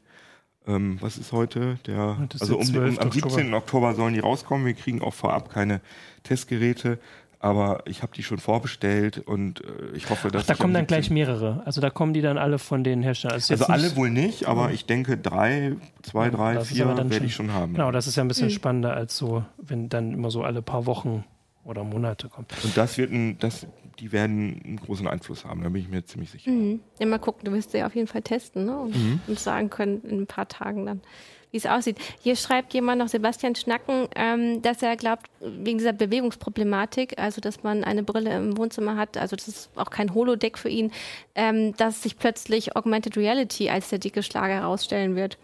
[0.69, 1.79] ähm, was ist heute?
[1.87, 3.53] Der, ist also um, um, am 17.
[3.55, 4.67] Oktober sollen die rauskommen.
[4.67, 5.81] Wir kriegen auch vorab keine
[6.23, 6.99] Testgeräte.
[7.41, 10.43] Aber ich habe die schon vorbestellt und äh, ich hoffe, dass.
[10.43, 11.63] Ach, da kommen dann gleich mehrere.
[11.65, 13.37] Also da kommen die dann alle von den Herstellern.
[13.37, 17.35] Also, also alle wohl nicht, aber ich denke drei, zwei, drei, ja, vier werde ich
[17.35, 17.75] schon haben.
[17.75, 18.53] Genau, das ist ja ein bisschen mhm.
[18.53, 21.25] spannender als so, wenn dann immer so alle paar Wochen
[21.63, 22.53] oder Monate kommt.
[22.65, 26.05] Und das wird ein, das, die werden einen großen Einfluss haben, da bin ich mir
[26.05, 26.51] ziemlich sicher.
[26.51, 26.81] Mhm.
[26.99, 28.79] Ja, mal gucken, du wirst sie auf jeden Fall testen ne?
[28.79, 29.21] und, mhm.
[29.27, 31.01] und sagen können in ein paar Tagen dann
[31.51, 31.99] wie es aussieht.
[32.21, 37.63] Hier schreibt jemand noch, Sebastian Schnacken, ähm, dass er glaubt, wegen dieser Bewegungsproblematik, also dass
[37.63, 40.93] man eine Brille im Wohnzimmer hat, also das ist auch kein Holodeck für ihn,
[41.35, 45.39] ähm, dass sich plötzlich Augmented Reality als der dicke Schlager herausstellen wird.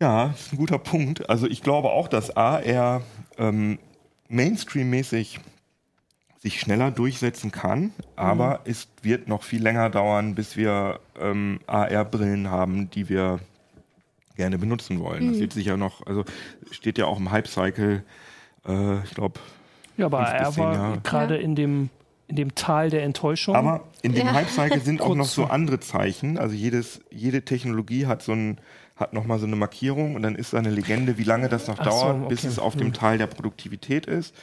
[0.00, 1.28] Ja, das ist ein guter Punkt.
[1.28, 3.02] Also ich glaube auch, dass AR
[3.36, 3.78] ähm,
[4.28, 5.40] Mainstream-mäßig
[6.40, 8.70] sich schneller durchsetzen kann, aber mhm.
[8.70, 13.40] es wird noch viel länger dauern, bis wir ähm, AR-Brillen haben, die wir
[14.36, 15.26] gerne benutzen wollen.
[15.26, 15.30] Mhm.
[15.32, 16.24] Das wird sicher noch, also
[16.70, 18.04] steht ja auch im Hype-Cycle,
[18.66, 19.40] äh, ich glaube.
[19.96, 21.40] Ja, aber er war gerade ja.
[21.42, 21.90] in dem
[22.28, 23.56] in dem Tal der Enttäuschung.
[23.56, 24.34] Aber in dem ja.
[24.34, 26.38] Hype-Cycle sind auch noch so andere Zeichen.
[26.38, 28.58] Also jedes, jede Technologie hat so ein,
[28.96, 31.78] hat nochmal so eine Markierung und dann ist da eine Legende, wie lange das noch
[31.78, 32.28] Ach dauert, so, okay.
[32.28, 32.80] bis es auf hm.
[32.80, 34.34] dem Teil der Produktivität ist.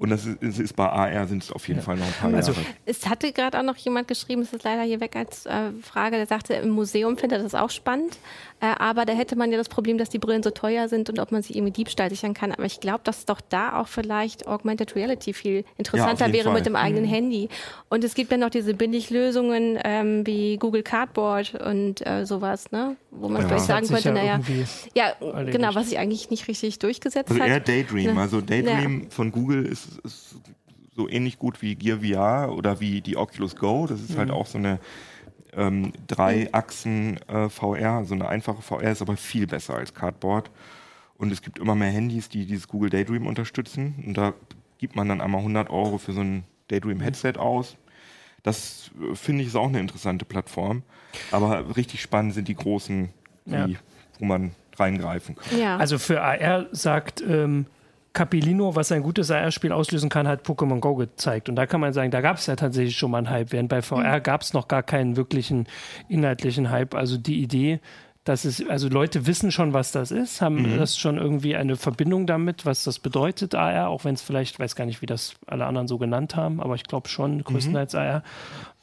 [0.00, 1.84] Und das ist, ist bei AR sind es auf jeden ja.
[1.84, 2.64] Fall noch ein paar also, Jahre.
[2.86, 6.16] Es hatte gerade auch noch jemand geschrieben, es ist leider hier weg als äh, Frage,
[6.16, 8.16] der sagte, im Museum findet er das auch spannend.
[8.60, 11.18] Äh, aber da hätte man ja das Problem, dass die Brillen so teuer sind und
[11.18, 12.50] ob man sie irgendwie Diebstahl sichern kann.
[12.50, 16.54] Aber ich glaube, dass doch da auch vielleicht Augmented Reality viel interessanter ja, wäre Fall.
[16.54, 17.08] mit dem eigenen mhm.
[17.08, 17.48] Handy.
[17.90, 22.96] Und es gibt ja noch diese Billiglösungen ähm, wie Google Cardboard und äh, sowas, ne?
[23.10, 23.48] wo man ja.
[23.48, 24.40] vielleicht sagen könnte, ja naja,
[24.94, 27.48] ja, genau, was sich eigentlich nicht richtig durchgesetzt also hat.
[27.48, 28.16] Eher Daydream.
[28.16, 30.36] Also Daydream von Google ist, ist
[30.94, 33.86] so ähnlich gut wie Gear VR oder wie die Oculus Go.
[33.86, 34.32] Das ist halt mhm.
[34.32, 34.80] halt auch so eine
[35.52, 40.50] ähm, drei Achsen äh, VR, so eine einfache VR ist aber viel besser als Cardboard.
[41.16, 44.02] Und es gibt immer mehr Handys, die dieses Google Daydream unterstützen.
[44.06, 44.32] Und da
[44.78, 47.76] gibt man dann einmal 100 Euro für so ein Daydream-Headset aus.
[48.42, 50.82] Das äh, finde ich ist auch eine interessante Plattform.
[51.30, 53.10] Aber richtig spannend sind die großen,
[53.44, 53.66] die, ja.
[54.18, 55.58] wo man reingreifen kann.
[55.58, 55.76] Ja.
[55.76, 57.66] Also für AR sagt ähm,
[58.12, 61.48] Capilino, was ein gutes AR-Spiel auslösen kann, hat Pokémon Go gezeigt.
[61.48, 63.68] Und da kann man sagen, da gab es ja tatsächlich schon mal einen Hype, während
[63.68, 64.22] bei VR mhm.
[64.22, 65.66] gab es noch gar keinen wirklichen
[66.08, 66.94] inhaltlichen Hype.
[66.94, 67.80] Also die Idee,
[68.24, 70.78] dass es, also Leute wissen schon, was das ist, haben mhm.
[70.78, 74.74] das schon irgendwie eine Verbindung damit, was das bedeutet, AR, auch wenn es vielleicht, weiß
[74.74, 77.98] gar nicht, wie das alle anderen so genannt haben, aber ich glaube schon, größtenteils mhm.
[77.98, 78.22] AR.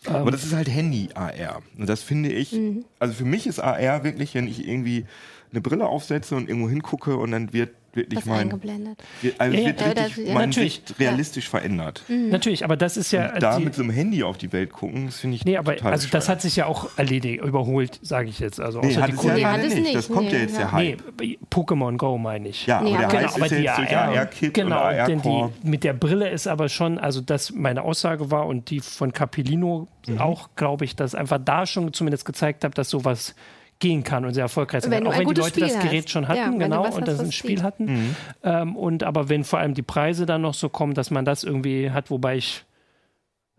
[0.05, 1.61] Aber das ist halt Handy-AR.
[1.77, 2.85] Und das finde ich, mhm.
[2.99, 5.05] also für mich ist AR wirklich, wenn ich irgendwie
[5.51, 9.03] eine Brille aufsetze und irgendwo hingucke und dann wird wirklich mein, eingeblendet.
[9.37, 10.75] Also ja, wird ja, richtig das, mein natürlich.
[10.75, 11.49] Sicht realistisch ja.
[11.51, 12.03] verändert.
[12.07, 12.29] Mhm.
[12.29, 13.33] Natürlich, aber das ist ja.
[13.33, 15.57] Und da die, mit so einem Handy auf die Welt gucken, das finde ich nee,
[15.57, 18.61] aber total also das hat sich ja auch erledigt, überholt, sage ich jetzt.
[18.61, 19.95] Also nee, hat es ja nee, hat es nicht.
[19.95, 21.03] Das kommt nee, ja jetzt ja Hype.
[21.19, 22.65] Nee, Pokémon Go meine ich.
[22.65, 26.29] Ja, aber der genau, aber die jetzt AR, genau, AR denn die, mit der Brille
[26.29, 30.19] ist aber schon, also das meine Aussage war und die von Capilino mhm.
[30.19, 33.35] auch, glaube ich, dass einfach da schon zumindest gezeigt habe, dass sowas
[33.79, 35.07] gehen kann und sehr erfolgreich sein kann.
[35.07, 36.11] Auch wenn die Leute Spiel das Gerät hast.
[36.11, 37.85] schon hatten, ja, genau, und das ein Spiel hatten.
[37.85, 38.15] Mhm.
[38.43, 41.43] Ähm, und aber wenn vor allem die Preise dann noch so kommen, dass man das
[41.43, 42.65] irgendwie hat, wobei ich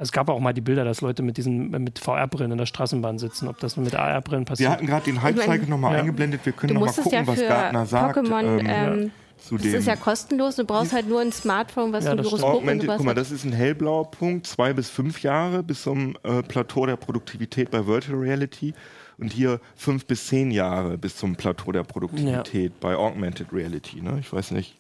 [0.00, 3.18] es gab auch mal die Bilder, dass Leute mit diesen mit VR-Brillen in der Straßenbahn
[3.18, 4.68] sitzen, ob das mit AR-Brillen passiert.
[4.68, 5.98] Wir hatten gerade den Hype-Cycle nochmal ja.
[6.00, 6.42] eingeblendet.
[6.44, 8.16] Wir können nochmal gucken, ja was Gartner sagt.
[8.16, 12.04] Pokémon ähm, ähm, zu das ist ja kostenlos, du brauchst halt nur ein Smartphone, was
[12.04, 15.62] ja, du Gyroskop und Guck mal, das ist ein hellblauer Punkt, zwei bis fünf Jahre
[15.62, 18.74] bis zum äh, Plateau der Produktivität bei Virtual Reality
[19.18, 22.78] und hier fünf bis zehn Jahre bis zum Plateau der Produktivität ja.
[22.80, 24.00] bei Augmented Reality.
[24.00, 24.18] Ne?
[24.20, 24.76] Ich weiß nicht,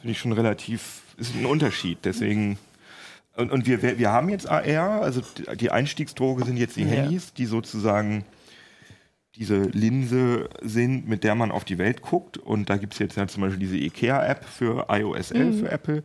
[0.00, 1.98] finde ich schon relativ, ist ein Unterschied.
[2.04, 2.58] Deswegen
[3.36, 5.20] und, und wir, wir haben jetzt AR, also
[5.54, 6.88] die Einstiegsdroge sind jetzt die ja.
[6.88, 8.24] Handys, die sozusagen
[9.34, 12.38] diese Linse sind, mit der man auf die Welt guckt.
[12.38, 15.58] Und da gibt es jetzt ja zum Beispiel diese IKEA-App für iOS 11 mhm.
[15.58, 16.02] für Apple,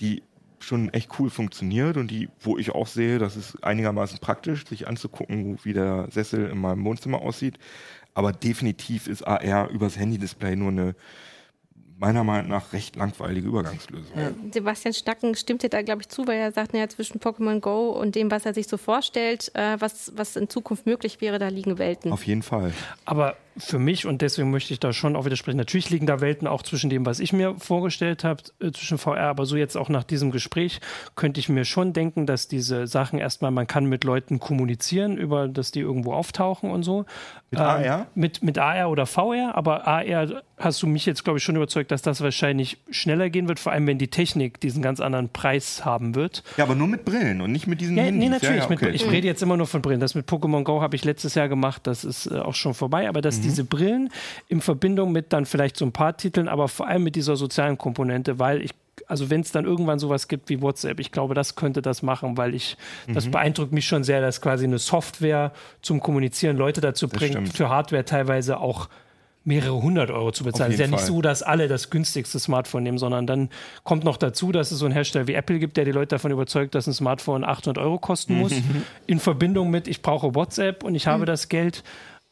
[0.00, 0.22] die
[0.60, 4.88] schon echt cool funktioniert und die, wo ich auch sehe, das ist einigermaßen praktisch, sich
[4.88, 7.58] anzugucken, wie der Sessel in meinem Wohnzimmer aussieht.
[8.14, 10.94] Aber definitiv ist AR übers Handy-Display nur eine
[11.98, 14.16] meiner Meinung nach recht langweilige Übergangslösung.
[14.16, 14.30] Ja.
[14.52, 17.90] Sebastian Stacken stimmt dir da, glaube ich, zu, weil er sagt, naja, zwischen Pokémon Go
[17.90, 21.48] und dem, was er sich so vorstellt, äh, was, was in Zukunft möglich wäre, da
[21.48, 22.12] liegen Welten.
[22.12, 22.72] Auf jeden Fall.
[23.04, 26.46] Aber für mich, und deswegen möchte ich da schon auch widersprechen, natürlich liegen da Welten
[26.46, 29.88] auch zwischen dem, was ich mir vorgestellt habe, äh, zwischen VR, aber so jetzt auch
[29.88, 30.80] nach diesem Gespräch
[31.16, 35.48] könnte ich mir schon denken, dass diese Sachen erstmal, man kann mit Leuten kommunizieren, über
[35.48, 37.04] dass die irgendwo auftauchen und so.
[37.50, 38.06] Mit ähm, AR?
[38.14, 41.90] Mit, mit AR oder VR, aber AR hast du mich jetzt, glaube ich, schon überzeugt,
[41.90, 45.84] dass das wahrscheinlich schneller gehen wird, vor allem wenn die Technik diesen ganz anderen Preis
[45.84, 46.42] haben wird.
[46.56, 48.20] Ja, aber nur mit Brillen und nicht mit diesen ja, Handys.
[48.20, 48.64] Nee, natürlich.
[48.64, 48.86] Ja, ja, okay.
[48.86, 50.00] mit, ich rede jetzt immer nur von Brillen.
[50.00, 53.08] Das mit Pokémon Go habe ich letztes Jahr gemacht, das ist äh, auch schon vorbei,
[53.08, 53.42] aber dass mhm.
[53.48, 54.10] Diese Brillen
[54.48, 57.78] in Verbindung mit dann vielleicht so ein paar Titeln, aber vor allem mit dieser sozialen
[57.78, 58.72] Komponente, weil ich
[59.06, 62.36] also wenn es dann irgendwann sowas gibt wie WhatsApp, ich glaube, das könnte das machen,
[62.36, 62.76] weil ich,
[63.06, 63.14] mhm.
[63.14, 67.32] das beeindruckt mich schon sehr, dass quasi eine Software zum Kommunizieren Leute dazu das bringt,
[67.32, 67.56] stimmt.
[67.56, 68.88] für Hardware teilweise auch
[69.44, 70.72] mehrere hundert Euro zu bezahlen.
[70.72, 71.06] Es ist ja nicht Fall.
[71.06, 73.48] so, dass alle das günstigste Smartphone nehmen, sondern dann
[73.82, 76.30] kommt noch dazu, dass es so einen Hersteller wie Apple gibt, der die Leute davon
[76.30, 78.82] überzeugt, dass ein Smartphone 800 Euro kosten muss, mhm.
[79.06, 81.26] in Verbindung mit, ich brauche WhatsApp und ich habe mhm.
[81.26, 81.82] das Geld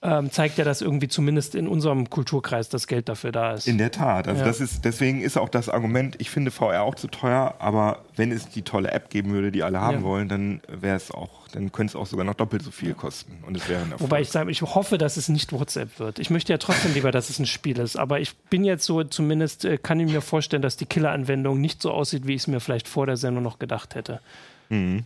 [0.07, 3.67] ähm, zeigt ja, dass irgendwie zumindest in unserem Kulturkreis das Geld dafür da ist.
[3.67, 4.29] In der Tat.
[4.29, 4.47] Also ja.
[4.47, 8.31] das ist, deswegen ist auch das Argument, ich finde VR auch zu teuer, aber wenn
[8.31, 10.03] es die tolle App geben würde, die alle haben ja.
[10.05, 13.43] wollen, dann wäre es auch, dann könnte es auch sogar noch doppelt so viel kosten.
[13.45, 16.21] Und es wäre ein Wobei ich sage, ich hoffe, dass es nicht WhatsApp wird.
[16.21, 17.97] Ich möchte ja trotzdem lieber, dass es ein Spiel ist.
[17.97, 21.83] Aber ich bin jetzt so, zumindest äh, kann ich mir vorstellen, dass die Killer-Anwendung nicht
[21.83, 24.21] so aussieht, wie ich es mir vielleicht vor der Sendung noch gedacht hätte.
[24.69, 25.05] Mhm.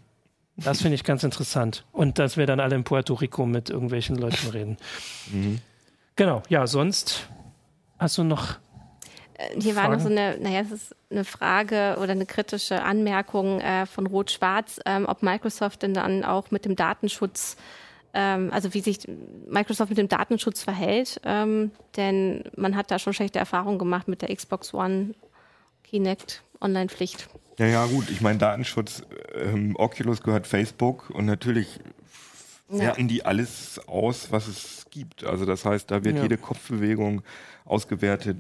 [0.65, 1.85] Das finde ich ganz interessant.
[1.93, 4.77] Und dass wir dann alle in Puerto Rico mit irgendwelchen Leuten reden.
[5.33, 5.61] Mhm.
[6.17, 7.29] Genau, ja, sonst
[7.99, 8.57] hast du noch.
[9.35, 9.77] Äh, hier Fragen?
[9.77, 14.07] war noch so eine, naja, es ist eine Frage oder eine kritische Anmerkung äh, von
[14.07, 17.57] Rot-Schwarz, ähm, ob Microsoft denn dann auch mit dem Datenschutz,
[18.13, 18.99] ähm, also wie sich
[19.49, 21.21] Microsoft mit dem Datenschutz verhält.
[21.25, 25.15] Ähm, denn man hat da schon schlechte Erfahrungen gemacht mit der Xbox One
[25.85, 27.29] Kinect Online-Pflicht.
[27.61, 28.09] Ja, ja, gut.
[28.09, 29.03] Ich meine, Datenschutz,
[29.35, 31.79] ähm, Oculus gehört Facebook und natürlich
[32.71, 35.25] werten die alles aus, was es gibt.
[35.25, 36.23] Also das heißt, da wird ja.
[36.23, 37.21] jede Kopfbewegung
[37.67, 38.39] ausgewertet,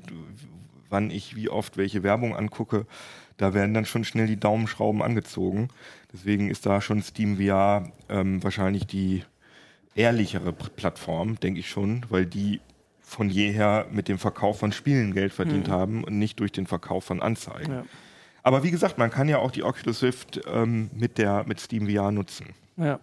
[0.88, 2.86] wann ich wie oft welche Werbung angucke.
[3.36, 5.68] Da werden dann schon schnell die Daumenschrauben angezogen.
[6.14, 9.22] Deswegen ist da schon Steam VR ähm, wahrscheinlich die
[9.94, 12.60] ehrlichere Plattform, denke ich schon, weil die
[13.02, 15.72] von jeher mit dem Verkauf von Spielen Geld verdient mhm.
[15.72, 17.70] haben und nicht durch den Verkauf von Anzeigen.
[17.70, 17.84] Ja.
[18.42, 21.88] Aber wie gesagt, man kann ja auch die Oculus Rift ähm, mit, der, mit Steam
[21.88, 22.46] VR nutzen.
[22.76, 23.00] Ja.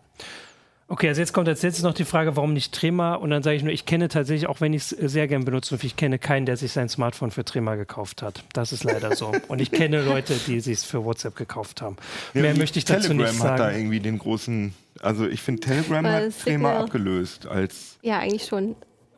[0.89, 3.15] Okay, also jetzt kommt als letztes noch die Frage, warum nicht Trema?
[3.15, 5.77] Und dann sage ich nur, ich kenne tatsächlich, auch wenn ich es sehr gern benutze,
[5.81, 8.45] ich kenne keinen, der sich sein Smartphone für Trema gekauft hat.
[8.53, 9.33] Das ist leider so.
[9.49, 11.97] Und ich kenne Leute, die sich es für WhatsApp gekauft haben.
[12.33, 13.51] Ja, Mehr möchte ich dazu Telegram nicht sagen.
[13.51, 17.97] hat da irgendwie den großen, also ich finde Telegram Weil hat Trema abgelöst als.
[18.01, 18.77] Ja, eigentlich schon.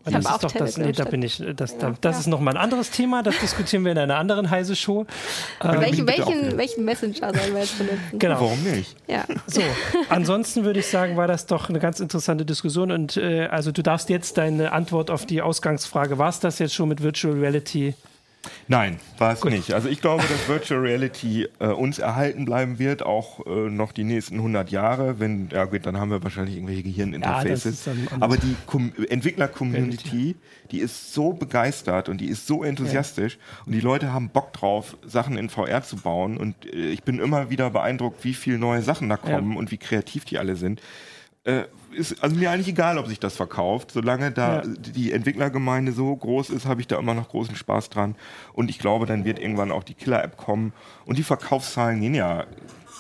[0.10, 2.20] Ich das ist doch das, nee, da bin ich, das, da, das ja.
[2.22, 5.06] ist nochmal ein anderes Thema, das diskutieren wir in einer anderen heiße Show.
[5.64, 8.20] Ähm, welchen, welchen, welchen Messenger sollen wir jetzt benutzen?
[8.20, 8.42] Genau.
[8.42, 8.96] Warum nicht?
[9.08, 9.26] Ja.
[9.48, 9.62] So,
[10.10, 13.84] ansonsten würde ich sagen, war das doch eine ganz interessante Diskussion und äh, also du
[13.84, 17.94] darfst jetzt deine Antwort auf die Ausgangsfrage, war es das jetzt schon mit Virtual Reality
[18.68, 19.74] Nein, war es nicht.
[19.74, 24.04] Also ich glaube, dass Virtual Reality äh, uns erhalten bleiben wird, auch äh, noch die
[24.04, 25.20] nächsten 100 Jahre.
[25.20, 27.86] Wenn, ja gut, dann haben wir wahrscheinlich irgendwelche Gehirninterfaces.
[27.86, 28.56] Ja, Aber die
[29.10, 30.36] Entwickler-Community,
[30.72, 33.64] die ist so begeistert und die ist so enthusiastisch ja.
[33.66, 36.38] und die Leute haben Bock drauf, Sachen in VR zu bauen.
[36.38, 39.60] Und äh, ich bin immer wieder beeindruckt, wie viele neue Sachen da kommen ja.
[39.60, 40.82] und wie kreativ die alle sind.
[41.92, 43.92] Ist also mir eigentlich egal, ob sich das verkauft.
[43.92, 44.68] Solange da ja.
[44.96, 48.16] die Entwicklergemeinde so groß ist, habe ich da immer noch großen Spaß dran.
[48.54, 50.74] Und ich glaube, dann wird irgendwann auch die Killer-App kommen.
[51.06, 52.46] Und die Verkaufszahlen gehen ja,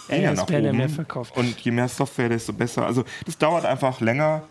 [0.08, 0.78] gehen ja, ja nach oben.
[0.78, 1.38] Mehr verkauft.
[1.38, 2.86] Und je mehr Software, desto besser.
[2.86, 4.44] Also das dauert einfach länger.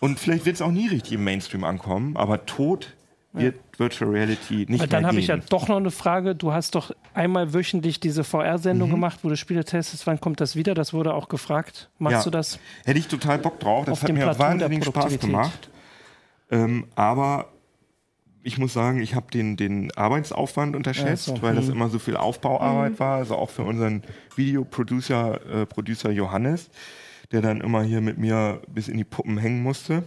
[0.00, 2.16] Und vielleicht wird es auch nie richtig im Mainstream ankommen.
[2.16, 2.94] Aber tot
[3.34, 6.34] wird Virtual Reality nicht Dann habe ich ja doch noch eine Frage.
[6.34, 8.94] Du hast doch einmal wöchentlich diese VR-Sendung mhm.
[8.94, 10.06] gemacht, wo du Spiele testest.
[10.06, 10.74] Wann kommt das wieder?
[10.74, 11.90] Das wurde auch gefragt.
[11.98, 12.22] Machst ja.
[12.24, 12.58] du das?
[12.84, 13.86] Hätte ich total Bock drauf.
[13.86, 15.70] Das hat mir Plateau wahnsinnig Spaß gemacht.
[16.50, 17.48] Ähm, aber
[18.44, 21.42] ich muss sagen, ich habe den, den Arbeitsaufwand unterschätzt, ja, so.
[21.42, 21.72] weil das mhm.
[21.72, 22.98] immer so viel Aufbauarbeit mhm.
[23.00, 23.16] war.
[23.16, 24.02] Also auch für unseren
[24.36, 26.70] Videoproducer äh, Producer Johannes,
[27.32, 30.04] der dann immer hier mit mir bis in die Puppen hängen musste.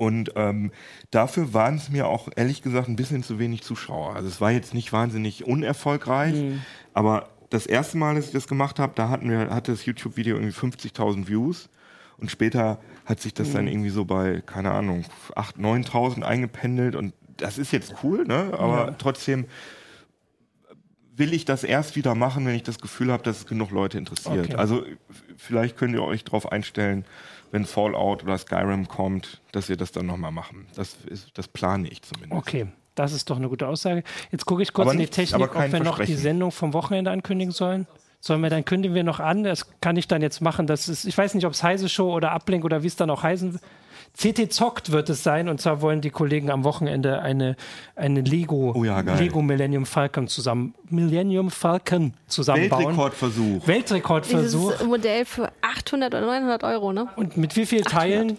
[0.00, 0.72] Und ähm,
[1.10, 4.16] dafür waren es mir auch ehrlich gesagt ein bisschen zu wenig Zuschauer.
[4.16, 6.62] Also es war jetzt nicht wahnsinnig unerfolgreich, mhm.
[6.94, 10.36] aber das erste Mal, dass ich das gemacht habe, da hatten wir, hatte das YouTube-Video
[10.36, 11.68] irgendwie 50.000 Views.
[12.16, 13.52] Und später hat sich das mhm.
[13.52, 15.04] dann irgendwie so bei, keine Ahnung,
[15.36, 16.96] 8.000, 9.000 eingependelt.
[16.96, 18.54] Und das ist jetzt cool, ne?
[18.58, 18.90] aber ja.
[18.92, 19.44] trotzdem
[21.14, 23.98] will ich das erst wieder machen, wenn ich das Gefühl habe, dass es genug Leute
[23.98, 24.46] interessiert.
[24.46, 24.54] Okay.
[24.54, 24.82] Also
[25.36, 27.04] vielleicht könnt ihr euch darauf einstellen,
[27.50, 30.66] wenn Fallout oder Skyrim kommt, dass wir das dann nochmal machen.
[30.74, 32.38] Das, ist, das plane ich zumindest.
[32.38, 32.66] Okay.
[32.96, 34.02] Das ist doch eine gute Aussage.
[34.30, 37.10] Jetzt gucke ich kurz aber in die Technik, ob wir noch die Sendung vom Wochenende
[37.10, 37.86] ankündigen sollen.
[38.20, 39.44] Sollen wir, dann kündigen wir noch an.
[39.44, 40.66] Das kann ich dann jetzt machen.
[40.66, 43.08] Das ist, ich weiß nicht, ob es Heise Show oder Ablink oder wie es dann
[43.08, 43.62] auch heißen wird.
[44.16, 47.56] CT Zockt wird es sein und zwar wollen die Kollegen am Wochenende eine,
[47.96, 52.86] eine Lego, oh ja, Lego Millennium Falcon zusammen, Millennium Falcon zusammenbauen.
[52.86, 53.66] Weltrekordversuch.
[53.66, 54.72] Weltrekordversuch.
[54.72, 57.08] Dieses Modell für 800 oder 900 Euro, ne?
[57.16, 58.36] Und mit wie vielen Teilen?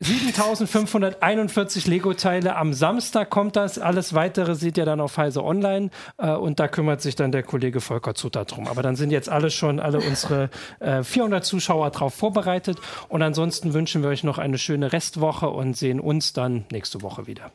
[0.00, 2.54] 7541 Lego-Teile.
[2.56, 3.78] Am Samstag kommt das.
[3.80, 5.90] Alles weitere seht ihr dann auf Heise Online.
[6.18, 8.68] Äh, und da kümmert sich dann der Kollege Volker Zutter drum.
[8.68, 12.78] Aber dann sind jetzt alle schon, alle unsere äh, 400 Zuschauer darauf vorbereitet.
[13.08, 17.26] Und ansonsten wünschen wir euch noch eine schöne Restwoche und sehen uns dann nächste Woche
[17.26, 17.50] wieder.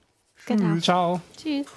[0.46, 0.78] Genau.
[0.80, 1.22] Ciao.
[1.38, 1.68] Tschüss.